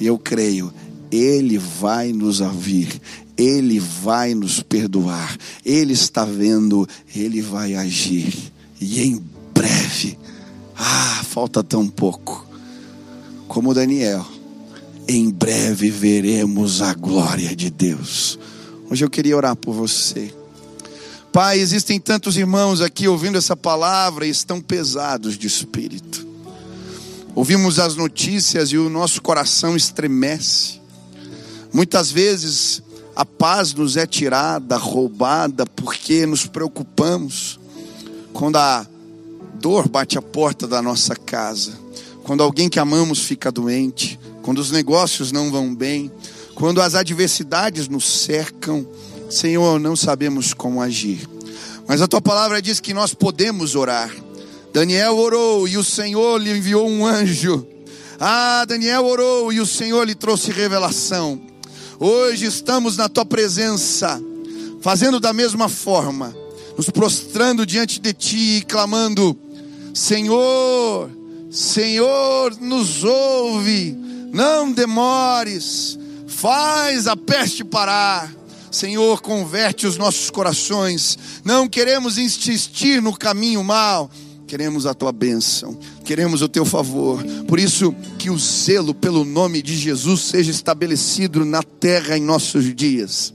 E 0.00 0.07
eu 0.07 0.18
creio, 0.18 0.72
Ele 1.11 1.59
vai 1.59 2.12
nos 2.12 2.40
ouvir, 2.40 3.01
ele 3.38 3.79
vai 3.79 4.35
nos 4.35 4.61
perdoar, 4.61 5.38
Ele 5.64 5.92
está 5.92 6.25
vendo, 6.25 6.88
Ele 7.14 7.40
vai 7.40 7.77
agir, 7.77 8.37
e 8.81 9.01
em 9.01 9.23
breve, 9.55 10.18
ah, 10.77 11.23
falta 11.25 11.62
tão 11.62 11.87
pouco, 11.87 12.44
como 13.47 13.73
Daniel, 13.73 14.27
em 15.07 15.31
breve 15.31 15.88
veremos 15.88 16.83
a 16.83 16.92
glória 16.94 17.55
de 17.55 17.71
Deus. 17.71 18.38
Hoje 18.90 19.05
eu 19.05 19.11
queria 19.11 19.37
orar 19.37 19.55
por 19.55 19.73
você. 19.73 20.35
Pai, 21.33 21.61
existem 21.61 22.01
tantos 22.01 22.37
irmãos 22.37 22.81
aqui 22.81 23.07
ouvindo 23.07 23.38
essa 23.38 23.57
palavra 23.57 24.27
e 24.27 24.31
estão 24.31 24.61
pesados 24.61 25.38
de 25.38 25.47
espírito. 25.47 26.27
Ouvimos 27.35 27.79
as 27.79 27.94
notícias 27.94 28.71
e 28.71 28.79
o 28.79 28.90
nosso 28.90 29.23
coração 29.23 29.77
estremece. 29.77 30.77
Muitas 31.72 32.11
vezes 32.11 32.83
a 33.14 33.24
paz 33.24 33.74
nos 33.74 33.96
é 33.96 34.07
tirada, 34.07 34.76
roubada, 34.76 35.66
porque 35.66 36.24
nos 36.24 36.46
preocupamos. 36.46 37.59
Quando 38.33 38.57
a 38.57 38.87
dor 39.54 39.88
bate 39.88 40.16
a 40.16 40.22
porta 40.22 40.66
da 40.68 40.81
nossa 40.81 41.16
casa, 41.16 41.72
quando 42.22 42.42
alguém 42.42 42.68
que 42.68 42.78
amamos 42.78 43.20
fica 43.20 43.50
doente, 43.50 44.18
quando 44.42 44.59
os 44.59 44.70
negócios 44.70 45.33
não 45.33 45.50
vão 45.50 45.74
bem, 45.74 46.12
quando 46.54 46.81
as 46.81 46.94
adversidades 46.94 47.88
nos 47.88 48.07
cercam, 48.07 48.87
Senhor, 49.28 49.81
não 49.81 49.96
sabemos 49.96 50.54
como 50.54 50.81
agir. 50.81 51.28
Mas 51.88 52.00
a 52.00 52.07
tua 52.07 52.20
palavra 52.20 52.62
diz 52.62 52.81
que 52.81 52.94
nós 52.94 53.14
podemos 53.14 53.74
orar. 53.74 54.14
Daniel 54.72 55.16
orou 55.16 55.66
e 55.66 55.76
o 55.76 55.83
Senhor 55.83 56.40
lhe 56.40 56.57
enviou 56.57 56.88
um 56.88 57.04
anjo. 57.04 57.66
Ah, 58.20 58.64
Daniel 58.66 59.04
orou 59.07 59.52
e 59.52 59.61
o 59.61 59.66
Senhor 59.66 60.04
lhe 60.07 60.14
trouxe 60.14 60.50
revelação. 60.50 61.47
Hoje 62.00 62.46
estamos 62.46 62.96
na 62.96 63.08
tua 63.08 63.24
presença, 63.24 64.22
fazendo 64.80 65.18
da 65.18 65.32
mesma 65.32 65.68
forma, 65.68 66.32
nos 66.76 66.88
prostrando 66.90 67.66
diante 67.66 67.98
de 68.00 68.12
ti 68.12 68.58
e 68.58 68.62
clamando: 68.62 69.37
Senhor, 69.92 71.11
Senhor, 71.50 72.56
nos 72.61 73.02
ouve, 73.02 73.96
não 74.32 74.70
demores, 74.70 75.98
faz 76.28 77.08
a 77.08 77.16
peste 77.16 77.64
parar. 77.64 78.32
Senhor, 78.70 79.20
converte 79.20 79.84
os 79.84 79.96
nossos 79.96 80.30
corações. 80.30 81.18
Não 81.44 81.66
queremos 81.66 82.16
insistir 82.16 83.02
no 83.02 83.16
caminho 83.16 83.64
mal, 83.64 84.08
queremos 84.48 84.87
a 84.87 84.94
tua 84.94 85.12
bênção 85.12 85.78
queremos 86.08 86.40
o 86.40 86.48
teu 86.48 86.64
favor. 86.64 87.22
Por 87.46 87.61
isso, 87.61 87.94
que 88.18 88.30
o 88.30 88.38
zelo 88.38 88.94
pelo 88.94 89.26
nome 89.26 89.61
de 89.61 89.76
Jesus 89.76 90.22
seja 90.22 90.50
estabelecido 90.50 91.44
na 91.44 91.62
terra 91.62 92.16
em 92.16 92.22
nossos 92.22 92.74
dias. 92.74 93.34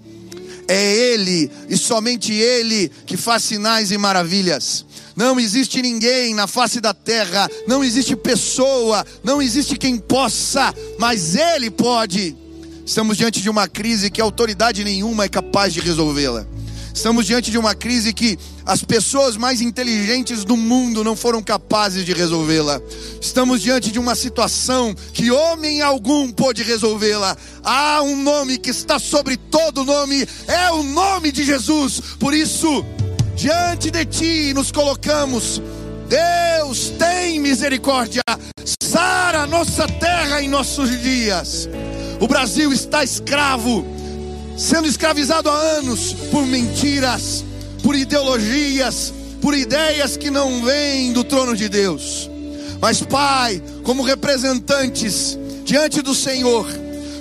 É 0.68 1.14
Ele 1.14 1.52
e 1.70 1.78
somente 1.78 2.34
Ele 2.34 2.90
que 3.06 3.16
faz 3.16 3.44
sinais 3.44 3.92
e 3.92 3.98
maravilhas. 3.98 4.84
Não 5.16 5.40
existe 5.40 5.84
ninguém 5.84 6.34
na 6.34 6.48
face 6.48 6.82
da 6.82 6.96
terra, 6.96 7.48
não 7.68 7.84
existe 7.84 8.16
pessoa, 8.16 9.06
não 9.24 9.40
existe 9.40 9.78
quem 9.78 10.00
possa, 10.00 10.74
mas 10.98 11.36
Ele 11.36 11.70
pode. 11.70 12.36
Estamos 12.84 13.18
diante 13.18 13.40
de 13.40 13.52
uma 13.52 13.68
crise 13.68 14.10
que 14.10 14.20
autoridade 14.20 14.84
nenhuma 14.84 15.26
é 15.26 15.30
capaz 15.30 15.72
de 15.76 15.80
resolvê-la. 15.80 16.48
Estamos 16.94 17.26
diante 17.26 17.50
de 17.50 17.58
uma 17.58 17.74
crise 17.74 18.14
que 18.14 18.38
as 18.66 18.84
pessoas 18.84 19.36
mais 19.36 19.62
inteligentes 19.62 20.46
do 20.46 20.56
mundo 20.56 21.04
não 21.04 21.16
foram 21.16 21.42
capazes 21.42 22.06
de 22.06 22.14
resolvê-la. 22.14 22.80
Estamos 23.20 23.62
diante 23.62 23.92
de 23.92 23.98
uma 23.98 24.14
situação 24.14 24.94
que 25.12 25.32
homem 25.32 25.82
algum 25.82 26.32
pôde 26.32 26.62
resolvê-la. 26.62 27.36
Há 27.64 28.04
um 28.04 28.22
nome 28.22 28.60
que 28.60 28.70
está 28.70 29.00
sobre 29.00 29.38
todo 29.38 29.84
nome, 29.84 30.28
é 30.48 30.72
o 30.72 30.84
nome 30.84 31.32
de 31.32 31.44
Jesus. 31.44 32.00
Por 32.20 32.34
isso, 32.34 32.86
diante 33.36 33.90
de 33.90 34.06
ti 34.06 34.54
nos 34.54 34.72
colocamos. 34.72 35.62
Deus 36.08 36.90
tem 37.00 37.40
misericórdia, 37.40 38.22
sara 38.84 39.48
nossa 39.48 39.88
terra 39.88 40.44
em 40.44 40.48
nossos 40.48 40.90
dias. 41.02 41.68
O 42.20 42.28
Brasil 42.28 42.72
está 42.72 43.04
escravo 43.04 44.03
sendo 44.58 44.88
escravizado 44.88 45.50
há 45.50 45.58
anos 45.78 46.14
por 46.32 46.46
mentiras, 46.46 47.44
por 47.82 47.96
ideologias, 47.96 49.14
por 49.42 49.54
ideias 49.54 50.16
que 50.16 50.30
não 50.30 50.64
vêm 50.64 51.12
do 51.14 51.24
trono 51.24 51.56
de 51.56 51.68
Deus. 51.68 52.30
Mas, 52.80 53.02
Pai, 53.02 53.62
como 53.84 54.04
representantes 54.04 55.38
diante 55.64 56.02
do 56.02 56.14
Senhor, 56.14 56.68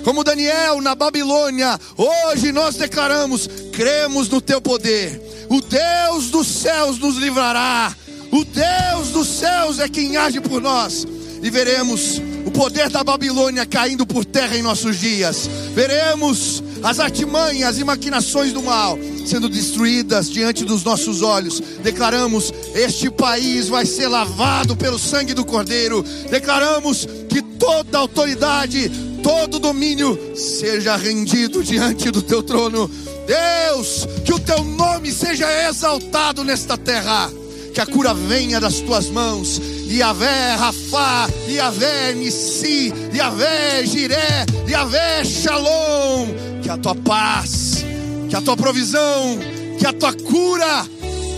como 0.03 0.23
Daniel 0.23 0.81
na 0.81 0.95
Babilônia, 0.95 1.79
hoje 1.97 2.51
nós 2.51 2.75
declaramos: 2.75 3.49
cremos 3.71 4.27
no 4.29 4.41
teu 4.41 4.61
poder. 4.61 5.21
O 5.49 5.61
Deus 5.61 6.29
dos 6.29 6.47
céus 6.47 6.99
nos 6.99 7.15
livrará. 7.15 7.95
O 8.31 8.43
Deus 8.43 9.09
dos 9.09 9.27
céus 9.27 9.79
é 9.79 9.87
quem 9.87 10.17
age 10.17 10.41
por 10.41 10.61
nós. 10.61 11.05
E 11.41 11.49
veremos 11.49 12.21
o 12.45 12.51
poder 12.51 12.89
da 12.89 13.03
Babilônia 13.03 13.65
caindo 13.65 14.05
por 14.05 14.25
terra 14.25 14.57
em 14.57 14.61
nossos 14.61 14.99
dias. 14.99 15.49
Veremos 15.73 16.63
as 16.83 16.99
artimanhas 16.99 17.79
e 17.79 17.83
maquinações 17.83 18.51
do 18.51 18.61
mal 18.61 18.97
sendo 19.25 19.49
destruídas 19.49 20.29
diante 20.29 20.63
dos 20.65 20.83
nossos 20.83 21.21
olhos. 21.21 21.61
Declaramos: 21.81 22.53
este 22.73 23.09
país 23.09 23.67
vai 23.67 23.85
ser 23.85 24.07
lavado 24.07 24.75
pelo 24.75 24.99
sangue 24.99 25.33
do 25.33 25.45
Cordeiro. 25.45 26.03
Declaramos 26.29 27.07
que 27.29 27.41
toda 27.41 27.97
autoridade, 27.97 28.91
todo 29.21 29.59
domínio 29.59 30.17
seja 30.35 30.95
rendido 30.95 31.63
diante 31.63 32.11
do 32.11 32.21
teu 32.21 32.43
trono. 32.43 32.89
Deus, 33.25 34.05
que 34.25 34.33
o 34.33 34.39
teu 34.39 34.63
nome 34.63 35.11
seja 35.11 35.47
exaltado 35.67 36.43
nesta 36.43 36.77
terra. 36.77 37.31
Que 37.73 37.81
a 37.81 37.85
cura 37.87 38.13
venha 38.13 38.59
das 38.59 38.75
tuas 38.81 39.07
mãos. 39.07 39.59
Yahvé, 39.87 40.55
Rafá, 40.55 41.27
Yahvé, 41.47 42.13
Nissi, 42.13 42.93
Yahvé, 43.13 43.83
Jiré, 43.85 44.45
Yahvé, 44.67 45.23
Shalom. 45.25 46.52
Que 46.63 46.69
a 46.69 46.77
tua 46.77 46.95
paz, 46.95 47.83
que 48.29 48.35
a 48.35 48.41
tua 48.41 48.55
provisão, 48.55 49.37
que 49.77 49.85
a 49.85 49.91
tua 49.91 50.13
cura. 50.13 50.87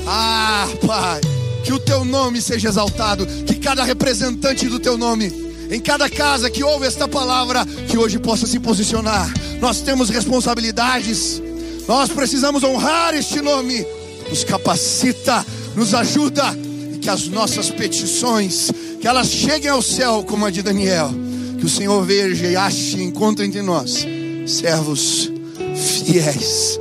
Ah, 0.05 0.67
Pai, 0.85 1.19
que 1.63 1.73
o 1.73 1.79
teu 1.79 2.05
nome 2.05 2.39
seja 2.39 2.69
exaltado. 2.69 3.25
Que 3.25 3.55
cada 3.55 3.83
representante 3.83 4.67
do 4.67 4.79
teu 4.79 4.99
nome 4.99 5.33
em 5.71 5.79
cada 5.79 6.07
casa 6.07 6.47
que 6.47 6.63
ouve 6.63 6.85
esta 6.85 7.07
palavra, 7.07 7.65
que 7.65 7.97
hoje 7.97 8.19
possa 8.19 8.45
se 8.45 8.59
posicionar. 8.59 9.27
Nós 9.59 9.81
temos 9.81 10.09
responsabilidades, 10.09 11.41
nós 11.87 12.09
precisamos 12.09 12.63
honrar 12.63 13.15
este 13.15 13.41
nome. 13.41 13.83
Nos 14.29 14.43
capacita, 14.43 15.43
nos 15.75 15.95
ajuda 15.95 16.55
e 16.93 16.99
que 16.99 17.09
as 17.09 17.27
nossas 17.27 17.71
petições, 17.71 18.71
que 19.01 19.07
elas 19.07 19.29
cheguem 19.29 19.71
ao 19.71 19.81
céu 19.81 20.23
como 20.23 20.45
a 20.45 20.51
de 20.51 20.61
Daniel. 20.61 21.11
Que 21.57 21.65
o 21.65 21.69
Senhor 21.69 22.05
veja 22.05 22.45
e 22.45 22.55
ache 22.55 22.97
e 22.97 23.03
encontre 23.03 23.43
entre 23.43 23.63
nós 23.63 24.05
servos 24.45 25.31
fiéis, 25.75 26.79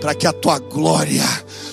para 0.00 0.14
que 0.14 0.26
a 0.26 0.32
tua 0.32 0.58
glória 0.58 1.24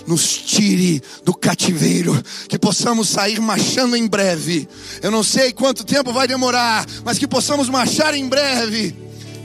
nos 0.07 0.37
tire 0.37 1.01
do 1.23 1.33
cativeiro, 1.33 2.21
que 2.47 2.59
possamos 2.59 3.09
sair 3.09 3.39
marchando 3.39 3.95
em 3.95 4.07
breve. 4.07 4.67
Eu 5.01 5.11
não 5.11 5.23
sei 5.23 5.51
quanto 5.51 5.83
tempo 5.83 6.11
vai 6.11 6.27
demorar, 6.27 6.85
mas 7.03 7.17
que 7.17 7.27
possamos 7.27 7.69
marchar 7.69 8.13
em 8.13 8.27
breve. 8.27 8.95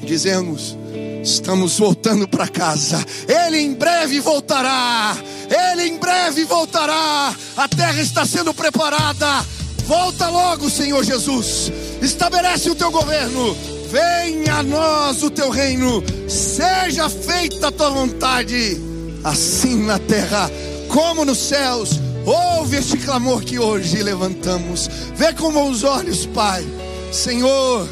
Dizemos, 0.02 0.76
estamos 1.22 1.78
voltando 1.78 2.26
para 2.26 2.48
casa. 2.48 3.04
Ele 3.26 3.58
em 3.58 3.74
breve 3.74 4.20
voltará. 4.20 5.16
Ele 5.48 5.88
em 5.88 5.98
breve 5.98 6.44
voltará. 6.44 7.34
A 7.56 7.68
terra 7.68 8.00
está 8.00 8.24
sendo 8.24 8.54
preparada. 8.54 9.44
Volta 9.86 10.28
logo, 10.28 10.70
Senhor 10.70 11.02
Jesus. 11.04 11.72
Estabelece 12.00 12.70
o 12.70 12.74
teu 12.74 12.90
governo. 12.90 13.77
Venha 13.90 14.56
a 14.56 14.62
nós 14.62 15.22
o 15.22 15.30
teu 15.30 15.50
reino. 15.50 16.02
Seja 16.28 17.08
feita 17.08 17.68
a 17.68 17.72
tua 17.72 17.90
vontade 17.90 18.80
assim 19.24 19.84
na 19.84 19.98
terra 19.98 20.50
como 20.88 21.24
nos 21.24 21.38
céus. 21.38 22.00
Ouve 22.24 22.76
este 22.76 22.96
clamor 22.98 23.42
que 23.42 23.58
hoje 23.58 24.02
levantamos. 24.02 24.88
Vê 25.16 25.32
com 25.32 25.52
bons 25.52 25.82
olhos, 25.84 26.26
Pai. 26.26 26.66
Senhor, 27.10 27.88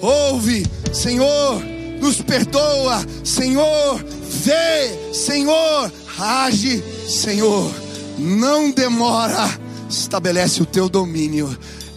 ouve, 0.00 0.66
Senhor, 0.92 1.62
nos 2.00 2.20
perdoa, 2.20 3.04
Senhor, 3.24 4.04
vê, 4.28 5.14
Senhor, 5.14 5.90
age, 6.18 6.82
Senhor. 7.08 7.70
Não 8.18 8.70
demora, 8.70 9.48
estabelece 9.88 10.62
o 10.62 10.66
teu 10.66 10.88
domínio. 10.88 11.56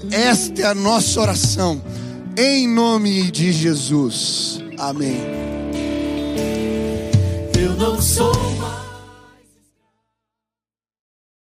Esta 0.09 0.61
é 0.61 0.65
a 0.65 0.73
nossa 0.73 1.19
oração, 1.19 1.81
em 2.41 2.67
nome 2.67 3.29
de 3.29 3.51
Jesus. 3.51 4.63
Amém. 4.79 5.21
Eu 7.59 7.75
não 7.75 8.01
sou 8.01 8.33